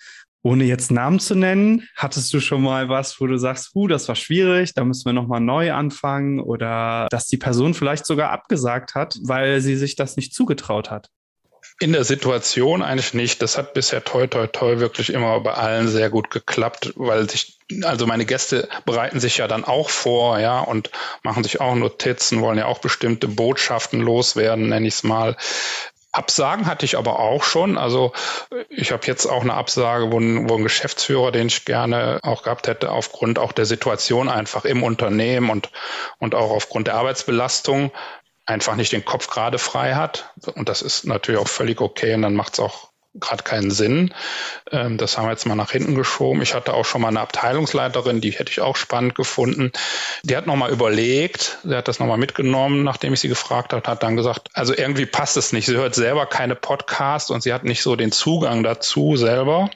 Ohne 0.47 0.65
jetzt 0.65 0.91
Namen 0.91 1.21
zu 1.21 1.35
nennen, 1.35 1.89
hattest 1.97 2.33
du 2.35 2.39
schon 2.39 2.61
mal 2.61 2.91
was, 2.91 3.19
wo 3.19 3.27
du 3.27 3.39
sagst, 3.39 3.71
uh, 3.75 3.89
das 3.89 4.09
war 4.09 4.15
schwierig, 4.15 4.75
da 4.75 4.85
müssen 4.85 5.07
wir 5.07 5.15
nochmal 5.15 5.41
neu 5.41 5.73
anfangen 5.73 6.39
oder 6.39 7.09
dass 7.11 7.29
die 7.29 7.39
Person 7.39 7.73
vielleicht 7.73 8.05
sogar 8.05 8.31
abgesagt 8.31 8.95
hat, 8.95 9.17
weil 9.23 9.63
sie 9.63 9.75
sich 9.75 9.97
das 9.97 10.17
nicht 10.17 10.35
zugetraut 10.35 10.91
hat? 10.91 11.09
In 11.81 11.93
der 11.93 12.05
Situation 12.05 12.83
eigentlich 12.83 13.15
nicht. 13.15 13.41
Das 13.41 13.57
hat 13.57 13.73
bisher 13.73 14.05
toi 14.05 14.27
toi 14.27 14.47
toi 14.47 14.81
wirklich 14.81 15.11
immer 15.11 15.41
bei 15.41 15.55
allen 15.55 15.89
sehr 15.89 16.11
gut 16.11 16.31
geklappt, 16.31 16.93
weil 16.97 17.29
sich, 17.29 17.59
also 17.83 18.07
meine 18.07 18.27
Gäste 18.27 18.69
bereiten 18.85 19.21
sich 19.21 19.39
ja 19.39 19.49
dann 19.49 19.65
auch 19.65 19.89
vor, 19.89 20.39
ja, 20.39 20.61
und 20.61 20.91
machen 21.23 21.43
sich 21.43 21.63
auch 21.63 21.75
Notizen, 21.75 22.43
wollen 22.43 22.59
ja 22.59 22.67
auch 22.67 22.81
bestimmte 22.81 23.29
Botschaften 23.29 24.01
loswerden, 24.01 24.69
nenne 24.69 24.87
ich 24.87 24.95
es 24.95 25.03
mal. 25.05 25.37
Absagen 26.15 26.67
hatte 26.67 26.85
ich 26.85 26.97
aber 26.97 27.19
auch 27.19 27.43
schon. 27.43 27.77
Also 27.77 28.13
ich 28.69 28.93
habe 28.93 29.07
jetzt 29.07 29.27
auch 29.27 29.43
eine 29.43 29.55
Absage, 29.55 30.13
wo 30.13 30.19
ein, 30.19 30.49
wo 30.49 30.57
ein 30.57 30.63
Geschäftsführer, 30.63 31.33
den 31.33 31.49
ich 31.49 31.65
gerne 31.65 32.21
auch 32.23 32.43
gehabt 32.43 32.69
hätte, 32.69 32.93
aufgrund 32.93 33.39
auch 33.39 33.53
der 33.53 33.67
Situation 33.67 34.29
einfach 34.29 34.65
im 34.65 34.83
Unternehmen 34.83 35.51
und, 35.51 35.71
und 36.19 36.35
auch 36.35 36.51
aufgrund 36.51 36.87
der 36.87 36.95
Arbeitsbelastung 36.95 37.91
einfach 38.47 38.77
nicht 38.77 38.93
den 38.93 39.05
Kopf 39.05 39.29
gerade 39.29 39.59
frei 39.59 39.95
hat. 39.95 40.33
Und 40.55 40.69
das 40.69 40.83
ist 40.83 41.05
natürlich 41.05 41.41
auch 41.41 41.49
völlig 41.49 41.81
okay 41.81 42.15
und 42.15 42.23
dann 42.23 42.35
macht 42.35 42.55
es 42.55 42.61
auch 42.61 42.91
gerade 43.15 43.43
keinen 43.43 43.71
Sinn. 43.71 44.13
Ähm, 44.71 44.99
das 44.99 45.17
haben 45.17 45.27
wir 45.27 45.31
jetzt 45.31 45.47
mal 45.47 45.55
nach 45.55 45.71
hinten 45.71 45.95
geschoben. 45.95 46.43
Ich 46.43 46.55
hatte 46.55 46.75
auch 46.75 46.85
schon 46.85 47.01
mal 47.01 47.09
eine 47.09 47.21
Abteilungsleiterin, 47.21 48.21
die 48.21 48.33
hätte 48.33 48.51
ich 48.51 48.61
auch 48.61 48.77
spannend 48.77 49.15
gefunden. 49.15 49.73
Die 50.23 50.37
hat 50.37 50.47
nochmal 50.47 50.71
überlegt, 50.71 51.59
sie 51.65 51.75
hat 51.75 51.89
das 51.89 52.01
nochmal 52.01 52.19
mitgenommen, 52.19 52.83
nachdem 52.83 53.13
ich 53.13 53.21
sie 53.21 53.29
gefragt 53.29 53.73
habe, 53.73 53.89
hat 53.89 54.03
dann 54.03 54.17
gesagt, 54.17 54.49
also 54.53 54.75
irgendwie 54.75 55.07
passt 55.07 55.37
es 55.37 55.53
nicht. 55.53 55.67
Sie 55.67 55.77
hört 55.77 55.95
selber 55.95 56.27
keine 56.27 56.57
Podcasts 56.57 57.31
und 57.31 57.43
sie 57.43 57.53
hat 57.53 57.65
nicht 57.65 57.83
so 57.83 57.97
den 57.97 58.13
Zugang 58.13 58.63
dazu 58.63 59.17
selber. 59.17 59.71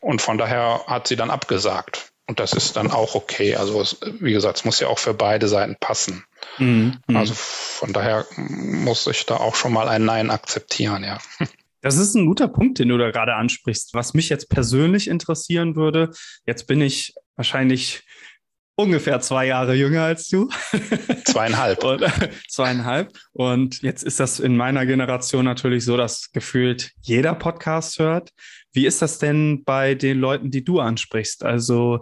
Und 0.00 0.20
von 0.20 0.38
daher 0.38 0.82
hat 0.86 1.08
sie 1.08 1.16
dann 1.16 1.30
abgesagt. 1.30 2.10
Und 2.26 2.40
das 2.40 2.54
ist 2.54 2.76
dann 2.76 2.90
auch 2.90 3.14
okay. 3.14 3.56
Also 3.56 3.80
es, 3.80 3.98
wie 4.20 4.32
gesagt, 4.32 4.58
es 4.58 4.64
muss 4.64 4.80
ja 4.80 4.88
auch 4.88 4.98
für 4.98 5.12
beide 5.12 5.46
Seiten 5.46 5.76
passen. 5.78 6.24
Mhm. 6.58 6.98
Also 7.12 7.34
von 7.34 7.92
daher 7.92 8.24
muss 8.36 9.06
ich 9.06 9.26
da 9.26 9.36
auch 9.36 9.54
schon 9.54 9.72
mal 9.72 9.88
ein 9.88 10.04
Nein 10.04 10.30
akzeptieren, 10.30 11.04
ja. 11.04 11.18
Das 11.84 11.98
ist 11.98 12.14
ein 12.14 12.24
guter 12.24 12.48
Punkt, 12.48 12.78
den 12.78 12.88
du 12.88 12.96
da 12.96 13.10
gerade 13.10 13.34
ansprichst. 13.34 13.92
Was 13.92 14.14
mich 14.14 14.30
jetzt 14.30 14.48
persönlich 14.48 15.06
interessieren 15.06 15.76
würde, 15.76 16.08
jetzt 16.46 16.66
bin 16.66 16.80
ich 16.80 17.12
wahrscheinlich 17.36 18.02
ungefähr 18.74 19.20
zwei 19.20 19.44
Jahre 19.48 19.74
jünger 19.74 20.04
als 20.04 20.28
du. 20.28 20.48
Zweieinhalb. 21.26 21.84
Und, 21.84 22.02
zweieinhalb. 22.48 23.12
Und 23.34 23.82
jetzt 23.82 24.02
ist 24.02 24.18
das 24.18 24.40
in 24.40 24.56
meiner 24.56 24.86
Generation 24.86 25.44
natürlich 25.44 25.84
so, 25.84 25.98
dass 25.98 26.32
gefühlt 26.32 26.92
jeder 27.02 27.34
Podcast 27.34 27.98
hört. 27.98 28.30
Wie 28.72 28.86
ist 28.86 29.02
das 29.02 29.18
denn 29.18 29.62
bei 29.64 29.94
den 29.94 30.20
Leuten, 30.20 30.50
die 30.50 30.64
du 30.64 30.80
ansprichst? 30.80 31.44
Also 31.44 32.00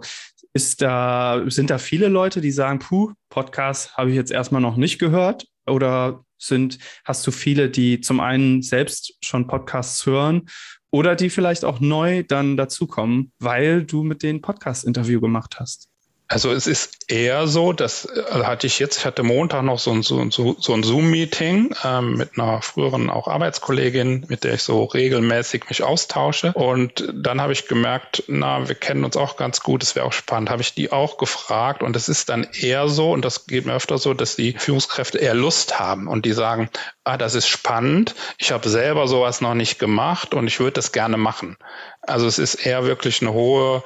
ist 0.53 0.81
da, 0.81 1.43
sind 1.47 1.69
da 1.69 1.77
viele 1.77 2.07
Leute, 2.07 2.39
die 2.39 2.51
sagen, 2.51 2.79
puh, 2.79 3.11
Podcast 3.27 3.97
habe 3.97 4.11
ich 4.11 4.15
jetzt 4.15 4.31
erstmal 4.31 4.61
noch 4.61 4.77
nicht 4.77 4.97
gehört? 4.97 5.45
Oder 5.67 6.23
sind, 6.47 6.79
hast 7.05 7.25
du 7.25 7.31
viele, 7.31 7.69
die 7.69 8.01
zum 8.01 8.19
einen 8.19 8.61
selbst 8.61 9.15
schon 9.21 9.47
Podcasts 9.47 10.05
hören 10.05 10.49
oder 10.91 11.15
die 11.15 11.29
vielleicht 11.29 11.65
auch 11.65 11.79
neu 11.79 12.23
dann 12.23 12.57
dazukommen, 12.57 13.31
weil 13.39 13.83
du 13.83 14.03
mit 14.03 14.23
denen 14.23 14.41
Podcast-Interview 14.41 15.21
gemacht 15.21 15.59
hast? 15.59 15.89
Also 16.27 16.51
es 16.51 16.67
ist 16.67 17.02
eher 17.07 17.47
so, 17.47 17.73
das 17.73 18.07
also 18.07 18.47
hatte 18.47 18.67
ich 18.67 18.79
jetzt, 18.79 18.97
ich 18.97 19.05
hatte 19.05 19.23
Montag 19.23 19.63
noch 19.63 19.79
so 19.79 19.91
ein, 19.91 20.03
so, 20.03 20.29
so 20.29 20.73
ein 20.73 20.83
Zoom-Meeting 20.83 21.75
ähm, 21.83 22.15
mit 22.15 22.37
einer 22.37 22.61
früheren 22.61 23.09
auch 23.09 23.27
Arbeitskollegin, 23.27 24.25
mit 24.29 24.43
der 24.43 24.55
ich 24.55 24.63
so 24.63 24.83
regelmäßig 24.83 25.69
mich 25.69 25.83
austausche. 25.83 26.53
Und 26.53 27.11
dann 27.13 27.41
habe 27.41 27.53
ich 27.53 27.67
gemerkt, 27.67 28.23
na, 28.27 28.67
wir 28.67 28.75
kennen 28.75 29.03
uns 29.03 29.17
auch 29.17 29.37
ganz 29.37 29.61
gut, 29.61 29.83
es 29.83 29.95
wäre 29.95 30.05
auch 30.05 30.13
spannend. 30.13 30.49
Habe 30.49 30.61
ich 30.61 30.73
die 30.73 30.91
auch 30.91 31.17
gefragt 31.17 31.83
und 31.83 31.95
es 31.95 32.09
ist 32.09 32.29
dann 32.29 32.47
eher 32.53 32.87
so, 32.87 33.11
und 33.11 33.23
das 33.23 33.47
geht 33.47 33.65
mir 33.65 33.73
öfter 33.73 33.97
so, 33.97 34.13
dass 34.13 34.35
die 34.35 34.53
Führungskräfte 34.53 35.17
eher 35.17 35.33
Lust 35.33 35.79
haben 35.79 36.07
und 36.07 36.25
die 36.25 36.33
sagen, 36.33 36.69
ah, 37.03 37.17
das 37.17 37.35
ist 37.35 37.47
spannend, 37.47 38.15
ich 38.37 38.51
habe 38.51 38.69
selber 38.69 39.07
sowas 39.07 39.41
noch 39.41 39.53
nicht 39.55 39.79
gemacht 39.79 40.33
und 40.33 40.47
ich 40.47 40.59
würde 40.59 40.73
das 40.73 40.91
gerne 40.91 41.17
machen. 41.17 41.57
Also 42.01 42.27
es 42.27 42.39
ist 42.39 42.55
eher 42.55 42.85
wirklich 42.85 43.21
eine 43.21 43.33
hohe 43.33 43.83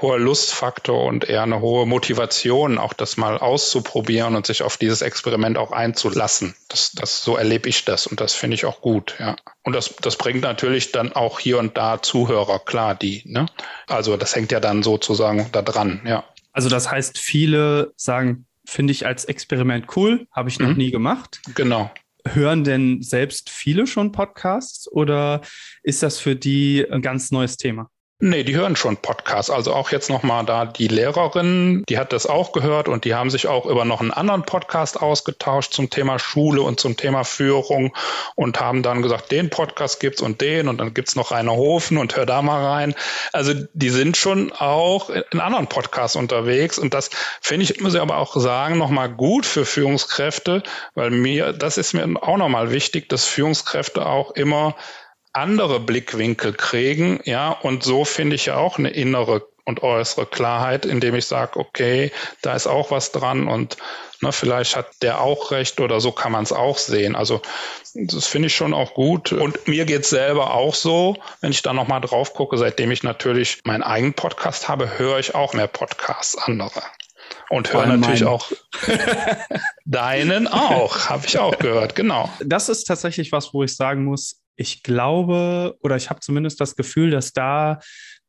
hoher 0.00 0.18
Lustfaktor 0.18 1.04
und 1.04 1.28
eher 1.28 1.42
eine 1.42 1.60
hohe 1.60 1.86
Motivation, 1.86 2.69
auch 2.78 2.92
das 2.92 3.16
mal 3.16 3.38
auszuprobieren 3.38 4.36
und 4.36 4.46
sich 4.46 4.62
auf 4.62 4.76
dieses 4.76 5.02
Experiment 5.02 5.58
auch 5.58 5.72
einzulassen. 5.72 6.54
Das, 6.68 6.92
das, 6.92 7.22
so 7.22 7.36
erlebe 7.36 7.68
ich 7.68 7.84
das 7.84 8.06
und 8.06 8.20
das 8.20 8.34
finde 8.34 8.54
ich 8.54 8.64
auch 8.64 8.80
gut, 8.80 9.16
ja. 9.18 9.36
Und 9.62 9.74
das, 9.74 9.94
das 10.00 10.16
bringt 10.16 10.42
natürlich 10.42 10.92
dann 10.92 11.12
auch 11.12 11.38
hier 11.38 11.58
und 11.58 11.76
da 11.76 12.02
Zuhörer, 12.02 12.58
klar, 12.58 12.94
die, 12.94 13.22
ne? 13.24 13.46
Also 13.86 14.16
das 14.16 14.34
hängt 14.34 14.52
ja 14.52 14.60
dann 14.60 14.82
sozusagen 14.82 15.48
da 15.52 15.62
dran, 15.62 16.02
ja. 16.04 16.24
Also 16.52 16.68
das 16.68 16.90
heißt, 16.90 17.18
viele 17.18 17.92
sagen, 17.96 18.46
finde 18.64 18.92
ich 18.92 19.06
als 19.06 19.24
Experiment 19.24 19.96
cool, 19.96 20.26
habe 20.32 20.48
ich 20.48 20.58
noch 20.58 20.68
mhm. 20.68 20.76
nie 20.76 20.90
gemacht. 20.90 21.40
Genau. 21.54 21.90
Hören 22.26 22.64
denn 22.64 23.02
selbst 23.02 23.48
viele 23.50 23.86
schon 23.86 24.12
Podcasts 24.12 24.90
oder 24.90 25.40
ist 25.82 26.02
das 26.02 26.18
für 26.18 26.36
die 26.36 26.86
ein 26.90 27.02
ganz 27.02 27.30
neues 27.30 27.56
Thema? 27.56 27.88
Nee, 28.22 28.44
die 28.44 28.54
hören 28.54 28.76
schon 28.76 28.98
Podcasts. 28.98 29.50
Also 29.50 29.72
auch 29.72 29.90
jetzt 29.92 30.10
nochmal 30.10 30.44
da 30.44 30.66
die 30.66 30.88
Lehrerin, 30.88 31.84
die 31.88 31.96
hat 31.96 32.12
das 32.12 32.26
auch 32.26 32.52
gehört 32.52 32.86
und 32.86 33.06
die 33.06 33.14
haben 33.14 33.30
sich 33.30 33.46
auch 33.46 33.64
über 33.64 33.86
noch 33.86 34.02
einen 34.02 34.10
anderen 34.10 34.42
Podcast 34.42 35.00
ausgetauscht 35.00 35.72
zum 35.72 35.88
Thema 35.88 36.18
Schule 36.18 36.60
und 36.60 36.78
zum 36.78 36.98
Thema 36.98 37.24
Führung 37.24 37.96
und 38.34 38.60
haben 38.60 38.82
dann 38.82 39.00
gesagt, 39.00 39.32
den 39.32 39.48
Podcast 39.48 40.00
gibt's 40.00 40.20
und 40.20 40.42
den 40.42 40.68
und 40.68 40.76
dann 40.76 40.92
gibt's 40.92 41.16
noch 41.16 41.30
Rainer 41.30 41.54
Hofen 41.54 41.96
und 41.96 42.14
hör 42.14 42.26
da 42.26 42.42
mal 42.42 42.62
rein. 42.62 42.94
Also 43.32 43.54
die 43.72 43.88
sind 43.88 44.18
schon 44.18 44.52
auch 44.52 45.08
in 45.08 45.40
anderen 45.40 45.68
Podcasts 45.68 46.14
unterwegs 46.14 46.78
und 46.78 46.92
das 46.92 47.08
finde 47.40 47.64
ich, 47.64 47.80
muss 47.80 47.94
ich 47.94 48.02
aber 48.02 48.18
auch 48.18 48.36
sagen, 48.36 48.76
nochmal 48.76 49.08
gut 49.08 49.46
für 49.46 49.64
Führungskräfte, 49.64 50.62
weil 50.94 51.08
mir, 51.10 51.54
das 51.54 51.78
ist 51.78 51.94
mir 51.94 52.06
auch 52.22 52.36
nochmal 52.36 52.70
wichtig, 52.70 53.08
dass 53.08 53.24
Führungskräfte 53.24 54.04
auch 54.04 54.32
immer 54.32 54.76
andere 55.32 55.80
Blickwinkel 55.80 56.52
kriegen, 56.52 57.20
ja, 57.24 57.50
und 57.50 57.82
so 57.82 58.04
finde 58.04 58.36
ich 58.36 58.46
ja 58.46 58.56
auch 58.56 58.78
eine 58.78 58.90
innere 58.90 59.46
und 59.64 59.82
äußere 59.82 60.26
Klarheit, 60.26 60.84
indem 60.84 61.14
ich 61.14 61.26
sage, 61.26 61.58
okay, 61.58 62.12
da 62.42 62.54
ist 62.54 62.66
auch 62.66 62.90
was 62.90 63.12
dran 63.12 63.48
und 63.48 63.76
ne, 64.20 64.32
vielleicht 64.32 64.76
hat 64.76 64.86
der 65.02 65.20
auch 65.20 65.50
recht 65.50 65.80
oder 65.80 66.00
so 66.00 66.12
kann 66.12 66.32
man 66.32 66.42
es 66.42 66.52
auch 66.52 66.78
sehen. 66.78 67.16
Also 67.16 67.40
das 67.94 68.26
finde 68.26 68.48
ich 68.48 68.54
schon 68.54 68.74
auch 68.74 68.94
gut. 68.94 69.32
Und 69.32 69.68
mir 69.68 69.84
geht 69.84 70.02
es 70.02 70.10
selber 70.10 70.54
auch 70.54 70.74
so, 70.74 71.16
wenn 71.40 71.52
ich 71.52 71.62
da 71.62 71.72
nochmal 71.72 72.00
drauf 72.00 72.34
gucke, 72.34 72.58
seitdem 72.58 72.90
ich 72.90 73.02
natürlich 73.02 73.60
meinen 73.64 73.82
eigenen 73.82 74.14
Podcast 74.14 74.68
habe, 74.68 74.98
höre 74.98 75.18
ich 75.18 75.34
auch 75.34 75.54
mehr 75.54 75.68
Podcasts 75.68 76.36
andere. 76.36 76.82
Und 77.48 77.72
höre 77.72 77.86
natürlich 77.86 78.22
meinen. 78.22 78.32
auch 78.32 78.50
deinen 79.84 80.48
auch, 80.48 81.08
habe 81.08 81.26
ich 81.26 81.38
auch 81.38 81.58
gehört, 81.58 81.94
genau. 81.94 82.28
Das 82.44 82.68
ist 82.68 82.84
tatsächlich 82.84 83.30
was, 83.30 83.54
wo 83.54 83.62
ich 83.62 83.76
sagen 83.76 84.04
muss, 84.04 84.40
ich 84.60 84.82
glaube 84.82 85.76
oder 85.80 85.96
ich 85.96 86.10
habe 86.10 86.20
zumindest 86.20 86.60
das 86.60 86.76
Gefühl, 86.76 87.10
dass 87.10 87.32
da 87.32 87.80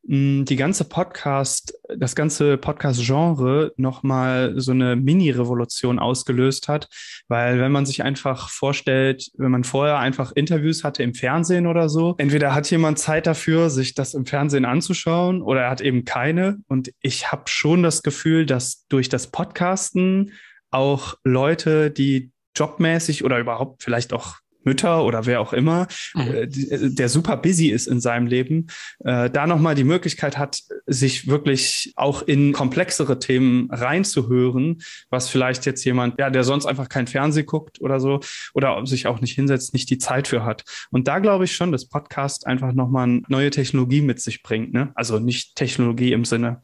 hm, 0.08 0.46
die 0.46 0.56
ganze 0.56 0.84
Podcast, 0.84 1.74
das 1.94 2.16
ganze 2.16 2.56
Podcast-Genre 2.56 3.74
nochmal 3.76 4.54
so 4.56 4.72
eine 4.72 4.96
Mini-Revolution 4.96 5.98
ausgelöst 5.98 6.68
hat. 6.68 6.88
Weil 7.28 7.60
wenn 7.60 7.70
man 7.70 7.84
sich 7.84 8.02
einfach 8.02 8.48
vorstellt, 8.48 9.30
wenn 9.36 9.50
man 9.50 9.62
vorher 9.62 9.98
einfach 9.98 10.32
Interviews 10.32 10.84
hatte 10.84 11.02
im 11.02 11.12
Fernsehen 11.12 11.66
oder 11.66 11.90
so, 11.90 12.14
entweder 12.16 12.54
hat 12.54 12.70
jemand 12.70 12.98
Zeit 12.98 13.26
dafür, 13.26 13.68
sich 13.68 13.94
das 13.94 14.14
im 14.14 14.24
Fernsehen 14.24 14.64
anzuschauen 14.64 15.42
oder 15.42 15.64
er 15.64 15.70
hat 15.70 15.82
eben 15.82 16.06
keine. 16.06 16.56
Und 16.66 16.92
ich 17.02 17.30
habe 17.30 17.44
schon 17.46 17.82
das 17.82 18.02
Gefühl, 18.02 18.46
dass 18.46 18.86
durch 18.88 19.10
das 19.10 19.30
Podcasten 19.30 20.32
auch 20.70 21.16
Leute, 21.24 21.90
die 21.90 22.32
jobmäßig 22.56 23.22
oder 23.22 23.38
überhaupt 23.38 23.82
vielleicht 23.82 24.14
auch 24.14 24.41
Mütter 24.64 25.04
oder 25.04 25.26
wer 25.26 25.40
auch 25.40 25.52
immer, 25.52 25.86
mhm. 26.14 26.20
äh, 26.20 26.48
der 26.48 27.08
super 27.08 27.36
busy 27.36 27.68
ist 27.68 27.86
in 27.86 28.00
seinem 28.00 28.26
Leben, 28.26 28.68
äh, 29.04 29.30
da 29.30 29.46
nochmal 29.46 29.74
die 29.74 29.84
Möglichkeit 29.84 30.38
hat, 30.38 30.60
sich 30.86 31.28
wirklich 31.28 31.92
auch 31.96 32.22
in 32.22 32.52
komplexere 32.52 33.18
Themen 33.18 33.70
reinzuhören, 33.70 34.82
was 35.10 35.28
vielleicht 35.28 35.66
jetzt 35.66 35.84
jemand, 35.84 36.18
ja, 36.18 36.30
der 36.30 36.44
sonst 36.44 36.66
einfach 36.66 36.88
kein 36.88 37.06
Fernsehen 37.06 37.46
guckt 37.46 37.80
oder 37.80 38.00
so, 38.00 38.20
oder 38.54 38.84
sich 38.86 39.06
auch 39.06 39.20
nicht 39.20 39.34
hinsetzt, 39.34 39.72
nicht 39.72 39.90
die 39.90 39.98
Zeit 39.98 40.28
für 40.28 40.44
hat. 40.44 40.64
Und 40.90 41.08
da 41.08 41.18
glaube 41.18 41.44
ich 41.44 41.54
schon, 41.54 41.72
dass 41.72 41.88
Podcast 41.88 42.46
einfach 42.46 42.72
nochmal 42.72 43.22
neue 43.28 43.50
Technologie 43.50 44.00
mit 44.00 44.20
sich 44.20 44.42
bringt, 44.42 44.72
ne? 44.72 44.92
Also 44.94 45.18
nicht 45.18 45.56
Technologie 45.56 46.12
im 46.12 46.24
Sinne 46.24 46.62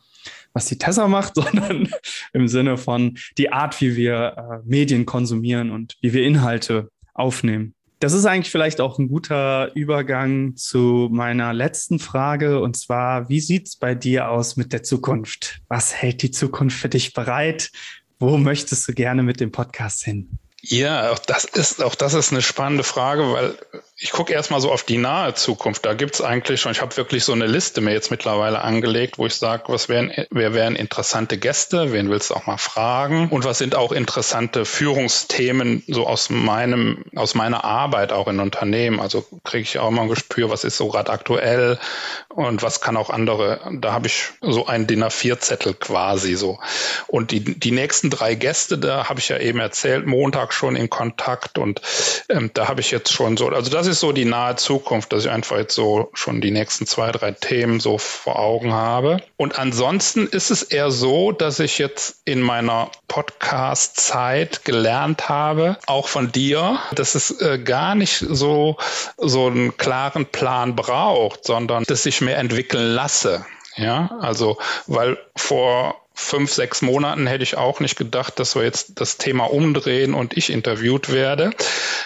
was 0.53 0.67
die 0.67 0.79
Tessa 0.79 1.09
macht, 1.09 1.35
sondern 1.37 1.89
im 2.33 2.49
Sinne 2.49 2.77
von 2.77 3.17
die 3.37 3.53
Art, 3.53 3.81
wie 3.81 3.97
wir 3.97 4.37
äh, 4.37 4.69
Medien 4.69 5.07
konsumieren 5.07 5.71
und 5.71 5.97
wie 6.01 6.13
wir 6.13 6.25
Inhalte 6.25 6.91
aufnehmen. 7.15 7.75
Das 8.01 8.13
ist 8.13 8.27
eigentlich 8.27 8.53
vielleicht 8.53 8.81
auch 8.81 8.99
ein 8.99 9.09
guter 9.09 9.75
Übergang 9.75 10.55
zu 10.57 11.09
meiner 11.11 11.53
letzten 11.53 11.99
Frage. 11.99 12.61
Und 12.61 12.77
zwar, 12.77 13.29
wie 13.29 13.41
sieht 13.41 13.67
es 13.67 13.77
bei 13.77 13.97
dir 13.97 14.29
aus 14.31 14.57
mit 14.57 14.73
der 14.73 14.85
Zukunft? 14.85 15.61
Was 15.69 15.95
hält 15.95 16.23
die 16.23 16.31
Zukunft 16.31 16.79
für 16.79 16.89
dich 16.89 17.13
bereit? 17.13 17.73
Wo 18.21 18.37
möchtest 18.37 18.87
du 18.89 18.93
gerne 18.93 19.25
mit 19.25 19.41
dem 19.41 19.51
Podcast 19.51 20.05
hin? 20.05 20.39
Ja, 20.61 21.11
auch 21.11 21.19
das 21.19 21.45
ist, 21.45 21.83
auch 21.83 21.95
das 21.95 22.15
ist 22.15 22.33
eine 22.33 22.43
spannende 22.43 22.85
Frage, 22.85 23.33
weil 23.33 23.59
ich 24.01 24.13
gucke 24.13 24.33
erstmal 24.33 24.61
so 24.61 24.71
auf 24.71 24.85
die 24.85 24.97
nahe 24.97 25.35
Zukunft. 25.35 25.85
Da 25.85 25.93
gibt's 25.93 26.21
eigentlich 26.21 26.61
schon, 26.61 26.71
ich 26.71 26.81
habe 26.81 26.97
wirklich 26.97 27.25
so 27.25 27.33
eine 27.33 27.47
Liste 27.47 27.81
mir 27.81 27.93
jetzt 27.93 28.13
mittlerweile 28.13 28.61
angelegt, 28.63 29.19
wo 29.19 29.27
ich 29.27 29.35
sage, 29.35 29.65
was 29.67 29.89
wären, 29.89 30.13
wer 30.31 30.55
wären 30.55 30.77
interessante 30.77 31.37
Gäste, 31.37 31.93
wen 31.93 32.09
willst 32.09 32.31
du 32.31 32.35
auch 32.35 32.47
mal 32.47 32.59
fragen 32.59 33.29
und 33.29 33.45
was 33.45 33.59
sind 33.59 33.75
auch 33.75 33.91
interessante 33.91 34.65
Führungsthemen 34.65 35.83
so 35.89 36.07
aus 36.07 36.31
meinem, 36.31 37.07
aus 37.17 37.35
meiner 37.35 37.65
Arbeit 37.65 38.13
auch 38.13 38.29
in 38.29 38.39
Unternehmen. 38.39 39.01
Also 39.01 39.27
kriege 39.43 39.63
ich 39.63 39.81
auch 39.81 39.91
mal 39.91 40.03
ein 40.03 40.09
Gespür, 40.09 40.49
was 40.49 40.63
ist 40.63 40.77
so 40.77 40.87
gerade 40.89 41.11
aktuell 41.11 41.81
und 42.29 42.63
was 42.63 42.81
kann 42.81 42.97
auch 42.97 43.11
andere. 43.11 43.61
Da 43.81 43.93
habe 43.93 44.07
ich 44.07 44.29
so 44.41 44.67
einen 44.67 44.87
DIN 44.87 45.03
A4-Zettel 45.03 45.75
quasi 45.75 46.37
so. 46.37 46.61
Und 47.09 47.33
die, 47.33 47.41
die 47.41 47.73
nächsten 47.73 48.11
drei 48.11 48.37
Gäste, 48.37 48.79
da 48.79 49.09
habe 49.09 49.19
ich 49.19 49.29
ja 49.29 49.39
eben 49.39 49.59
erzählt, 49.59 50.07
Montag 50.07 50.53
schon 50.53 50.77
in 50.77 50.89
Kontakt 50.89 51.59
und 51.59 51.81
ähm, 52.29 52.53
da 52.55 52.69
habe 52.69 52.81
ich 52.81 52.93
jetzt 52.93 53.13
schon 53.13 53.37
so, 53.37 53.49
also 53.49 53.73
das 53.73 53.88
ist 53.89 54.01
so 54.01 54.13
die 54.13 54.25
nahe 54.25 54.55
Zukunft, 54.57 55.13
dass 55.13 55.25
ich 55.25 55.31
einfach 55.31 55.57
jetzt 55.57 55.75
so 55.75 56.11
schon 56.15 56.41
die 56.41 56.53
nächsten 56.53 56.87
zwei, 56.87 57.11
drei 57.11 57.33
Themen 57.33 57.81
so 57.81 57.99
vor 57.99 58.39
Augen 58.39 58.73
habe. 58.73 59.19
Und 59.37 59.59
ansonsten 59.59 60.29
ist 60.29 60.51
es 60.51 60.63
eher 60.63 60.91
so, 60.91 61.33
dass 61.33 61.59
ich 61.59 61.79
jetzt 61.79 62.21
in 62.25 62.41
meiner 62.41 62.91
Podcast-Zeit 63.09 64.65
gelernt 64.65 65.29
habe, 65.29 65.79
auch 65.87 66.09
von 66.09 66.31
dir, 66.31 66.79
dass 66.93 67.15
es 67.15 67.41
äh, 67.41 67.59
gar 67.59 67.95
nicht 67.95 68.19
so, 68.19 68.77
so 69.17 69.47
einen 69.47 69.77
klaren 69.77 70.27
Plan 70.27 70.77
braucht, 70.77 71.45
sondern 71.45 71.85
dass 71.85 72.07
ich 72.07 72.21
mehr 72.21 72.39
entwickeln 72.39 72.95
lasse. 72.95 73.45
Ja, 73.77 74.19
also, 74.21 74.59
weil 74.87 75.19
vor 75.37 75.95
fünf, 76.19 76.53
sechs 76.53 76.83
Monaten 76.83 77.27
hätte 77.27 77.45
ich 77.45 77.57
auch 77.57 77.79
nicht 77.81 77.97
gedacht, 77.97 78.39
dass 78.41 78.57
wir 78.57 78.65
jetzt 78.65 79.01
das 79.01 79.19
Thema 79.19 79.45
umdrehen 79.45 80.15
und 80.15 80.37
ich 80.37 80.51
interviewt 80.51 81.13
werde. 81.13 81.51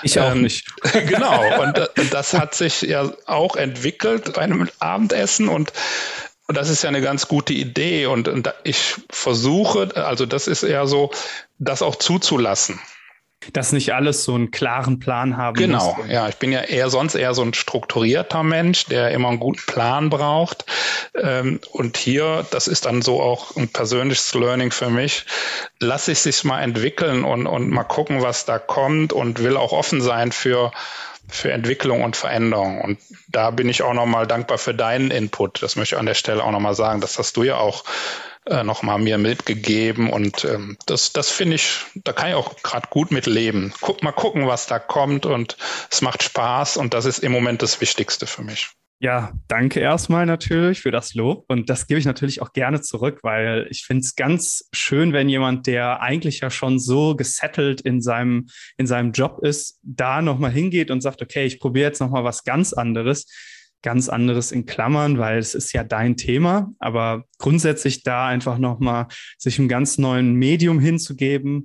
Ich 0.02 0.20
auch 0.20 0.32
ähm, 0.32 0.42
nicht. 0.42 0.66
genau. 0.92 1.62
Und 1.62 1.90
das 2.12 2.34
hat 2.34 2.54
sich 2.54 2.82
ja 2.82 3.10
auch 3.26 3.56
entwickelt 3.56 4.34
bei 4.34 4.42
einem 4.42 4.68
Abendessen 4.78 5.48
und 5.48 5.72
und 6.48 6.56
das 6.58 6.68
ist 6.68 6.82
ja 6.82 6.88
eine 6.88 7.00
ganz 7.00 7.28
gute 7.28 7.54
Idee. 7.54 8.06
Und, 8.06 8.28
und 8.28 8.52
ich 8.62 8.96
versuche, 9.08 9.88
also 9.94 10.26
das 10.26 10.48
ist 10.48 10.64
eher 10.64 10.86
so, 10.86 11.10
das 11.58 11.80
auch 11.80 11.96
zuzulassen 11.96 12.78
dass 13.52 13.72
nicht 13.72 13.94
alles 13.94 14.24
so 14.24 14.34
einen 14.34 14.50
klaren 14.50 14.98
Plan 14.98 15.36
haben 15.36 15.54
Genau, 15.56 15.96
muss. 15.98 16.08
ja. 16.08 16.28
Ich 16.28 16.36
bin 16.36 16.52
ja 16.52 16.60
eher 16.60 16.90
sonst 16.90 17.14
eher 17.14 17.34
so 17.34 17.42
ein 17.42 17.54
strukturierter 17.54 18.42
Mensch, 18.42 18.86
der 18.86 19.10
immer 19.10 19.28
einen 19.28 19.40
guten 19.40 19.64
Plan 19.66 20.10
braucht. 20.10 20.64
Ähm, 21.14 21.60
und 21.72 21.96
hier, 21.96 22.46
das 22.50 22.68
ist 22.68 22.86
dann 22.86 23.02
so 23.02 23.20
auch 23.20 23.56
ein 23.56 23.68
persönliches 23.68 24.32
Learning 24.34 24.70
für 24.70 24.90
mich, 24.90 25.24
lasse 25.80 26.12
ich 26.12 26.20
sich 26.20 26.44
mal 26.44 26.60
entwickeln 26.62 27.24
und, 27.24 27.46
und 27.46 27.70
mal 27.70 27.84
gucken, 27.84 28.22
was 28.22 28.44
da 28.44 28.58
kommt 28.58 29.12
und 29.12 29.42
will 29.42 29.56
auch 29.56 29.72
offen 29.72 30.00
sein 30.00 30.32
für 30.32 30.72
für 31.28 31.50
Entwicklung 31.50 32.02
und 32.02 32.14
Veränderung. 32.14 32.80
Und 32.82 32.98
da 33.28 33.50
bin 33.50 33.68
ich 33.70 33.82
auch 33.82 33.94
nochmal 33.94 34.26
dankbar 34.26 34.58
für 34.58 34.74
deinen 34.74 35.10
Input. 35.10 35.62
Das 35.62 35.76
möchte 35.76 35.94
ich 35.94 35.98
an 35.98 36.04
der 36.04 36.14
Stelle 36.14 36.44
auch 36.44 36.50
nochmal 36.50 36.74
sagen. 36.74 37.00
Das 37.00 37.18
hast 37.18 37.36
du 37.38 37.42
ja 37.42 37.56
auch 37.56 37.84
äh, 38.46 38.64
nochmal 38.64 38.98
mir 38.98 39.18
mitgegeben. 39.18 40.10
Und 40.10 40.44
ähm, 40.44 40.76
das, 40.86 41.12
das 41.12 41.30
finde 41.30 41.56
ich, 41.56 41.80
da 41.94 42.12
kann 42.12 42.30
ich 42.30 42.34
auch 42.34 42.56
gerade 42.62 42.88
gut 42.88 43.10
mit 43.10 43.26
leben. 43.26 43.72
Guck 43.80 44.02
mal 44.02 44.12
gucken, 44.12 44.46
was 44.46 44.66
da 44.66 44.78
kommt 44.78 45.26
und 45.26 45.56
es 45.90 46.02
macht 46.02 46.22
Spaß 46.22 46.76
und 46.76 46.94
das 46.94 47.04
ist 47.04 47.18
im 47.20 47.32
Moment 47.32 47.62
das 47.62 47.80
Wichtigste 47.80 48.26
für 48.26 48.42
mich. 48.42 48.70
Ja, 48.98 49.32
danke 49.48 49.80
erstmal 49.80 50.26
natürlich 50.26 50.80
für 50.80 50.92
das 50.92 51.14
Lob 51.14 51.44
und 51.48 51.68
das 51.68 51.88
gebe 51.88 51.98
ich 51.98 52.06
natürlich 52.06 52.40
auch 52.40 52.52
gerne 52.52 52.82
zurück, 52.82 53.18
weil 53.22 53.66
ich 53.68 53.84
finde 53.84 54.02
es 54.02 54.14
ganz 54.14 54.68
schön, 54.72 55.12
wenn 55.12 55.28
jemand, 55.28 55.66
der 55.66 56.00
eigentlich 56.00 56.38
ja 56.38 56.50
schon 56.50 56.78
so 56.78 57.16
gesettelt 57.16 57.80
in 57.80 58.00
seinem, 58.00 58.46
in 58.76 58.86
seinem 58.86 59.10
Job 59.10 59.40
ist, 59.42 59.80
da 59.82 60.22
nochmal 60.22 60.52
hingeht 60.52 60.92
und 60.92 61.00
sagt, 61.00 61.20
okay, 61.20 61.44
ich 61.44 61.58
probiere 61.58 61.88
jetzt 61.88 62.00
nochmal 62.00 62.22
was 62.22 62.44
ganz 62.44 62.72
anderes 62.72 63.26
ganz 63.82 64.08
anderes 64.08 64.52
in 64.52 64.66
Klammern, 64.66 65.18
weil 65.18 65.38
es 65.38 65.54
ist 65.54 65.72
ja 65.72 65.84
dein 65.84 66.16
Thema, 66.16 66.72
aber 66.78 67.24
grundsätzlich 67.38 68.02
da 68.02 68.26
einfach 68.26 68.58
nochmal 68.58 69.08
sich 69.38 69.58
einem 69.58 69.68
ganz 69.68 69.98
neuen 69.98 70.34
Medium 70.34 70.78
hinzugeben 70.78 71.64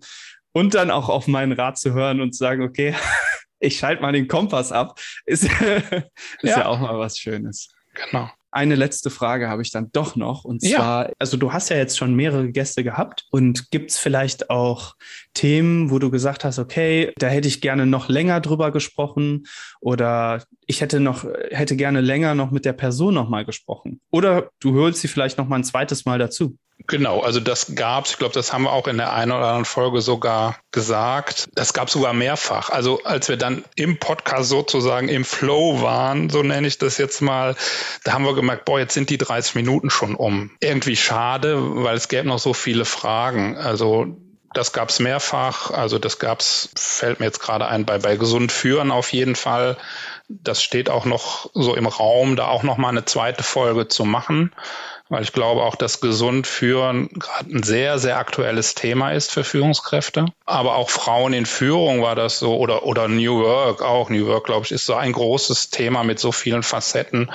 und 0.51 0.73
dann 0.73 0.91
auch 0.91 1.09
auf 1.09 1.27
meinen 1.27 1.53
Rat 1.53 1.77
zu 1.77 1.93
hören 1.93 2.21
und 2.21 2.33
zu 2.33 2.39
sagen, 2.39 2.63
okay, 2.63 2.95
ich 3.59 3.77
schalte 3.77 4.01
mal 4.01 4.11
den 4.11 4.27
Kompass 4.27 4.71
ab, 4.71 4.99
ist, 5.25 5.43
ist 5.43 5.51
ja. 6.41 6.59
ja 6.59 6.65
auch 6.65 6.79
mal 6.79 6.97
was 6.99 7.17
Schönes. 7.17 7.69
Genau 7.93 8.29
eine 8.57 8.75
letzte 8.75 9.09
Frage 9.11 9.49
habe 9.49 9.61
ich 9.61 9.71
dann 9.71 9.91
doch 9.91 10.15
noch. 10.15 10.43
Und 10.43 10.61
zwar, 10.61 11.07
ja. 11.07 11.13
also 11.19 11.37
du 11.37 11.53
hast 11.53 11.69
ja 11.69 11.77
jetzt 11.77 11.97
schon 11.97 12.15
mehrere 12.15 12.51
Gäste 12.51 12.83
gehabt 12.83 13.25
und 13.29 13.69
gibt 13.69 13.91
es 13.91 13.97
vielleicht 13.97 14.49
auch 14.49 14.95
Themen, 15.35 15.91
wo 15.91 15.99
du 15.99 16.09
gesagt 16.09 16.43
hast, 16.43 16.57
okay, 16.57 17.13
da 17.17 17.27
hätte 17.27 17.47
ich 17.47 17.61
gerne 17.61 17.85
noch 17.85 18.09
länger 18.09 18.41
drüber 18.41 18.71
gesprochen 18.71 19.45
oder 19.79 20.43
ich 20.65 20.81
hätte 20.81 20.99
noch, 20.99 21.23
hätte 21.51 21.75
gerne 21.75 22.01
länger 22.01 22.33
noch 22.33 22.49
mit 22.49 22.65
der 22.65 22.73
Person 22.73 23.13
nochmal 23.13 23.45
gesprochen. 23.45 24.01
Oder 24.11 24.49
du 24.59 24.73
hörst 24.73 25.01
sie 25.01 25.07
vielleicht 25.07 25.37
noch 25.37 25.47
mal 25.47 25.57
ein 25.57 25.63
zweites 25.63 26.05
Mal 26.05 26.17
dazu. 26.17 26.57
Genau, 26.85 27.21
also 27.21 27.39
das 27.39 27.75
gab's. 27.75 28.11
Ich 28.11 28.17
glaube, 28.17 28.33
das 28.33 28.53
haben 28.53 28.63
wir 28.63 28.71
auch 28.71 28.87
in 28.87 28.97
der 28.97 29.11
einen 29.11 29.31
oder 29.31 29.47
anderen 29.47 29.65
Folge 29.65 30.01
sogar 30.01 30.57
gesagt. 30.71 31.49
Das 31.53 31.73
gab 31.73 31.89
sogar 31.89 32.13
mehrfach. 32.13 32.69
Also 32.69 33.03
als 33.03 33.27
wir 33.29 33.37
dann 33.37 33.65
im 33.75 33.97
Podcast 33.97 34.49
sozusagen 34.49 35.09
im 35.09 35.25
Flow 35.25 35.81
waren, 35.81 36.29
so 36.29 36.43
nenne 36.43 36.67
ich 36.67 36.77
das 36.77 36.97
jetzt 36.97 37.21
mal, 37.21 37.55
da 38.03 38.13
haben 38.13 38.25
wir 38.25 38.35
gemerkt, 38.35 38.65
boah, 38.65 38.79
jetzt 38.79 38.93
sind 38.93 39.09
die 39.09 39.17
30 39.17 39.55
Minuten 39.55 39.89
schon 39.89 40.15
um. 40.15 40.51
Irgendwie 40.59 40.95
schade, 40.95 41.57
weil 41.83 41.97
es 41.97 42.07
gäbe 42.07 42.27
noch 42.27 42.39
so 42.39 42.53
viele 42.53 42.85
Fragen. 42.85 43.57
Also 43.57 44.15
das 44.53 44.71
gab's 44.71 44.99
mehrfach. 44.99 45.71
Also 45.71 45.99
das 45.99 46.19
gab's, 46.19 46.69
fällt 46.75 47.19
mir 47.19 47.25
jetzt 47.25 47.39
gerade 47.39 47.67
ein, 47.67 47.85
bei, 47.85 47.97
bei 47.97 48.15
Gesund 48.17 48.51
führen 48.51 48.91
auf 48.91 49.11
jeden 49.11 49.35
Fall. 49.35 49.77
Das 50.29 50.61
steht 50.61 50.89
auch 50.89 51.05
noch 51.05 51.49
so 51.53 51.75
im 51.75 51.87
Raum, 51.87 52.35
da 52.35 52.47
auch 52.47 52.63
noch 52.63 52.77
mal 52.77 52.89
eine 52.89 53.05
zweite 53.05 53.43
Folge 53.43 53.87
zu 53.87 54.05
machen 54.05 54.53
weil 55.09 55.23
ich 55.23 55.33
glaube 55.33 55.63
auch, 55.63 55.75
dass 55.75 56.01
gesund 56.01 56.47
führen 56.47 57.09
gerade 57.09 57.49
ein 57.51 57.63
sehr, 57.63 57.99
sehr 57.99 58.17
aktuelles 58.17 58.75
Thema 58.75 59.11
ist 59.11 59.31
für 59.31 59.43
Führungskräfte. 59.43 60.25
Aber 60.47 60.77
auch 60.77 60.89
Frauen 60.89 61.33
in 61.33 61.45
Führung 61.45 62.01
war 62.01 62.15
das 62.15 62.39
so 62.39 62.57
oder, 62.57 62.83
oder 62.83 63.09
New 63.09 63.43
Work 63.43 63.81
auch. 63.81 64.09
New 64.09 64.27
Work, 64.27 64.45
glaube 64.45 64.65
ich, 64.65 64.71
ist 64.71 64.85
so 64.85 64.95
ein 64.95 65.11
großes 65.11 65.71
Thema 65.71 66.03
mit 66.03 66.19
so 66.19 66.31
vielen 66.31 66.63
Facetten. 66.63 67.29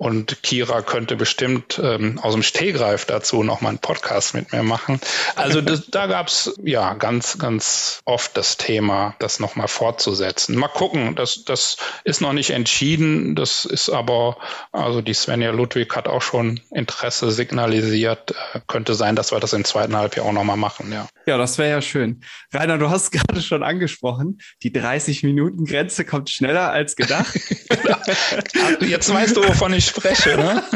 Und 0.00 0.42
Kira 0.42 0.80
könnte 0.80 1.14
bestimmt 1.14 1.78
ähm, 1.78 2.18
aus 2.20 2.32
dem 2.32 2.42
Stehgreif 2.42 3.04
dazu 3.04 3.42
noch 3.42 3.60
mal 3.60 3.68
einen 3.68 3.80
Podcast 3.80 4.32
mit 4.32 4.50
mir 4.50 4.62
machen. 4.62 4.98
Also 5.36 5.60
das, 5.60 5.88
da 5.88 6.06
gab's 6.06 6.54
ja 6.64 6.94
ganz, 6.94 7.38
ganz 7.38 8.00
oft 8.06 8.34
das 8.34 8.56
Thema, 8.56 9.14
das 9.18 9.40
noch 9.40 9.56
mal 9.56 9.68
fortzusetzen. 9.68 10.56
Mal 10.56 10.68
gucken, 10.68 11.16
das, 11.16 11.44
das 11.44 11.76
ist 12.04 12.22
noch 12.22 12.32
nicht 12.32 12.48
entschieden. 12.48 13.34
Das 13.34 13.66
ist 13.66 13.90
aber, 13.90 14.38
also 14.72 15.02
die 15.02 15.12
Svenja 15.12 15.50
Ludwig 15.50 15.94
hat 15.94 16.08
auch 16.08 16.22
schon 16.22 16.60
Interesse 16.70 17.30
signalisiert. 17.30 18.30
Äh, 18.54 18.60
könnte 18.66 18.94
sein, 18.94 19.16
dass 19.16 19.32
wir 19.32 19.38
das 19.38 19.52
im 19.52 19.66
zweiten 19.66 19.94
Halbjahr 19.94 20.24
auch 20.24 20.32
noch 20.32 20.44
mal 20.44 20.56
machen, 20.56 20.90
ja. 20.90 21.08
Ja, 21.26 21.36
das 21.36 21.58
wäre 21.58 21.70
ja 21.70 21.82
schön. 21.82 22.24
Rainer, 22.52 22.78
du 22.78 22.90
hast 22.90 23.10
gerade 23.12 23.40
schon 23.42 23.62
angesprochen, 23.62 24.38
die 24.62 24.70
30-Minuten-Grenze 24.70 26.04
kommt 26.04 26.30
schneller 26.30 26.70
als 26.70 26.96
gedacht. 26.96 27.34
Jetzt 28.80 29.12
weißt 29.12 29.36
du, 29.36 29.42
wovon 29.42 29.72
ich 29.72 29.86
spreche. 29.86 30.36
Ne? 30.36 30.62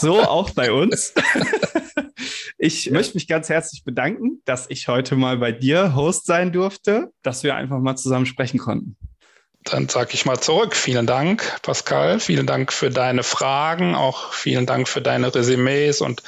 So 0.00 0.20
auch 0.22 0.50
bei 0.50 0.72
uns. 0.72 1.14
Ich 2.58 2.86
ja. 2.86 2.92
möchte 2.92 3.14
mich 3.14 3.28
ganz 3.28 3.48
herzlich 3.48 3.84
bedanken, 3.84 4.40
dass 4.44 4.66
ich 4.68 4.88
heute 4.88 5.16
mal 5.16 5.38
bei 5.38 5.52
dir 5.52 5.94
Host 5.94 6.26
sein 6.26 6.52
durfte, 6.52 7.12
dass 7.22 7.42
wir 7.44 7.54
einfach 7.54 7.78
mal 7.78 7.96
zusammen 7.96 8.26
sprechen 8.26 8.58
konnten. 8.58 8.96
Dann 9.64 9.88
sage 9.88 10.10
ich 10.14 10.24
mal 10.24 10.40
zurück. 10.40 10.74
Vielen 10.74 11.06
Dank, 11.06 11.60
Pascal. 11.62 12.18
Vielen 12.20 12.46
Dank 12.46 12.72
für 12.72 12.90
deine 12.90 13.22
Fragen. 13.22 13.94
Auch 13.94 14.32
vielen 14.32 14.66
Dank 14.66 14.88
für 14.88 15.00
deine 15.00 15.34
Resümees 15.34 16.00
und 16.00 16.22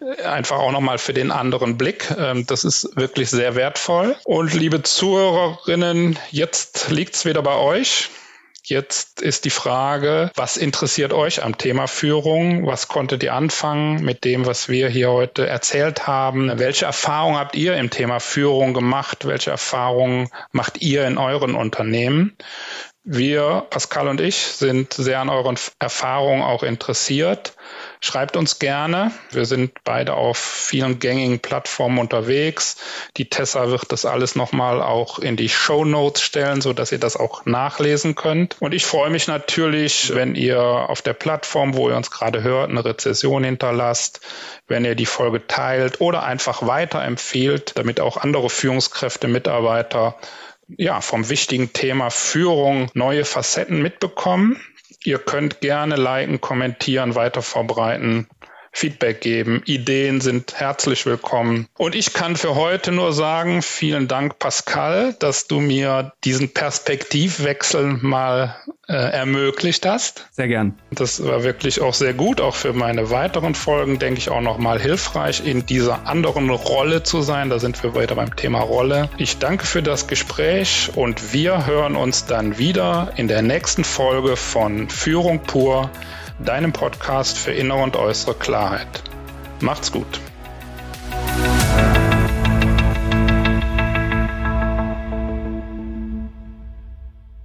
äh, 0.00 0.22
einfach 0.22 0.58
auch 0.58 0.72
nochmal 0.72 0.98
für 0.98 1.14
den 1.14 1.30
anderen 1.30 1.78
Blick. 1.78 2.12
Ähm, 2.18 2.46
das 2.46 2.64
ist 2.64 2.96
wirklich 2.96 3.30
sehr 3.30 3.54
wertvoll. 3.54 4.16
Und 4.24 4.52
liebe 4.52 4.82
Zuhörerinnen, 4.82 6.18
jetzt 6.30 6.90
liegt's 6.90 7.24
wieder 7.24 7.42
bei 7.42 7.56
euch. 7.56 8.10
Jetzt 8.66 9.20
ist 9.20 9.44
die 9.44 9.50
Frage, 9.50 10.30
was 10.36 10.56
interessiert 10.56 11.12
euch 11.12 11.42
am 11.42 11.58
Thema 11.58 11.86
Führung? 11.86 12.66
Was 12.66 12.88
konntet 12.88 13.22
ihr 13.22 13.34
anfangen 13.34 14.02
mit 14.02 14.24
dem, 14.24 14.46
was 14.46 14.70
wir 14.70 14.88
hier 14.88 15.10
heute 15.10 15.46
erzählt 15.46 16.06
haben? 16.06 16.50
Welche 16.58 16.86
Erfahrungen 16.86 17.38
habt 17.38 17.56
ihr 17.56 17.76
im 17.76 17.90
Thema 17.90 18.20
Führung 18.20 18.72
gemacht? 18.72 19.26
Welche 19.26 19.50
Erfahrungen 19.50 20.30
macht 20.50 20.80
ihr 20.80 21.06
in 21.06 21.18
euren 21.18 21.56
Unternehmen? 21.56 22.38
Wir, 23.02 23.66
Pascal 23.68 24.08
und 24.08 24.22
ich, 24.22 24.36
sind 24.36 24.94
sehr 24.94 25.20
an 25.20 25.28
euren 25.28 25.58
Erfahrungen 25.78 26.42
auch 26.42 26.62
interessiert. 26.62 27.54
Schreibt 28.00 28.36
uns 28.36 28.58
gerne. 28.58 29.12
Wir 29.30 29.44
sind 29.44 29.72
beide 29.84 30.14
auf 30.14 30.36
vielen 30.36 30.98
gängigen 30.98 31.40
Plattformen 31.40 31.98
unterwegs. 31.98 32.76
Die 33.16 33.28
Tessa 33.28 33.68
wird 33.68 33.92
das 33.92 34.04
alles 34.04 34.36
nochmal 34.36 34.82
auch 34.82 35.18
in 35.18 35.36
die 35.36 35.48
Show 35.48 35.84
Notes 35.84 36.22
stellen, 36.22 36.60
so 36.60 36.72
dass 36.72 36.92
ihr 36.92 36.98
das 36.98 37.16
auch 37.16 37.46
nachlesen 37.46 38.14
könnt. 38.14 38.56
Und 38.60 38.74
ich 38.74 38.84
freue 38.84 39.10
mich 39.10 39.26
natürlich, 39.26 40.14
wenn 40.14 40.34
ihr 40.34 40.60
auf 40.60 41.02
der 41.02 41.14
Plattform, 41.14 41.74
wo 41.74 41.88
ihr 41.88 41.96
uns 41.96 42.10
gerade 42.10 42.42
hört, 42.42 42.70
eine 42.70 42.84
Rezession 42.84 43.44
hinterlasst, 43.44 44.20
wenn 44.66 44.84
ihr 44.84 44.94
die 44.94 45.06
Folge 45.06 45.46
teilt 45.46 46.00
oder 46.00 46.22
einfach 46.22 46.66
weiterempfehlt, 46.66 47.72
damit 47.76 48.00
auch 48.00 48.16
andere 48.16 48.50
Führungskräfte, 48.50 49.28
Mitarbeiter 49.28 50.16
ja, 50.68 51.00
vom 51.00 51.28
wichtigen 51.28 51.72
Thema 51.72 52.10
Führung 52.10 52.88
neue 52.94 53.24
Facetten 53.24 53.82
mitbekommen. 53.82 54.60
Ihr 55.04 55.18
könnt 55.18 55.60
gerne 55.60 55.96
liken, 55.96 56.40
kommentieren, 56.40 57.14
weiter 57.14 57.42
verbreiten. 57.42 58.26
Feedback 58.74 59.20
geben. 59.20 59.62
Ideen 59.66 60.20
sind 60.20 60.54
herzlich 60.58 61.06
willkommen. 61.06 61.68
Und 61.78 61.94
ich 61.94 62.12
kann 62.12 62.34
für 62.34 62.56
heute 62.56 62.90
nur 62.90 63.12
sagen, 63.12 63.62
vielen 63.62 64.08
Dank, 64.08 64.40
Pascal, 64.40 65.14
dass 65.20 65.46
du 65.46 65.60
mir 65.60 66.12
diesen 66.24 66.52
Perspektivwechsel 66.52 67.98
mal 68.02 68.56
äh, 68.88 68.94
ermöglicht 68.94 69.86
hast. 69.86 70.26
Sehr 70.32 70.48
gern. 70.48 70.74
Das 70.90 71.24
war 71.24 71.44
wirklich 71.44 71.80
auch 71.80 71.94
sehr 71.94 72.14
gut, 72.14 72.40
auch 72.40 72.56
für 72.56 72.72
meine 72.72 73.10
weiteren 73.10 73.54
Folgen, 73.54 74.00
denke 74.00 74.18
ich, 74.18 74.28
auch 74.28 74.40
nochmal 74.40 74.80
hilfreich, 74.80 75.46
in 75.46 75.64
dieser 75.66 76.08
anderen 76.08 76.50
Rolle 76.50 77.04
zu 77.04 77.22
sein. 77.22 77.50
Da 77.50 77.60
sind 77.60 77.80
wir 77.84 77.94
weiter 77.94 78.16
beim 78.16 78.34
Thema 78.34 78.58
Rolle. 78.58 79.08
Ich 79.18 79.38
danke 79.38 79.66
für 79.66 79.84
das 79.84 80.08
Gespräch 80.08 80.90
und 80.96 81.32
wir 81.32 81.66
hören 81.66 81.94
uns 81.94 82.26
dann 82.26 82.58
wieder 82.58 83.12
in 83.16 83.28
der 83.28 83.42
nächsten 83.42 83.84
Folge 83.84 84.36
von 84.36 84.90
Führung 84.90 85.44
pur 85.44 85.90
deinem 86.38 86.72
Podcast 86.72 87.38
für 87.38 87.52
innere 87.52 87.82
und 87.82 87.96
äußere 87.96 88.34
Klarheit. 88.34 89.02
Macht's 89.60 89.92
gut. 89.92 90.20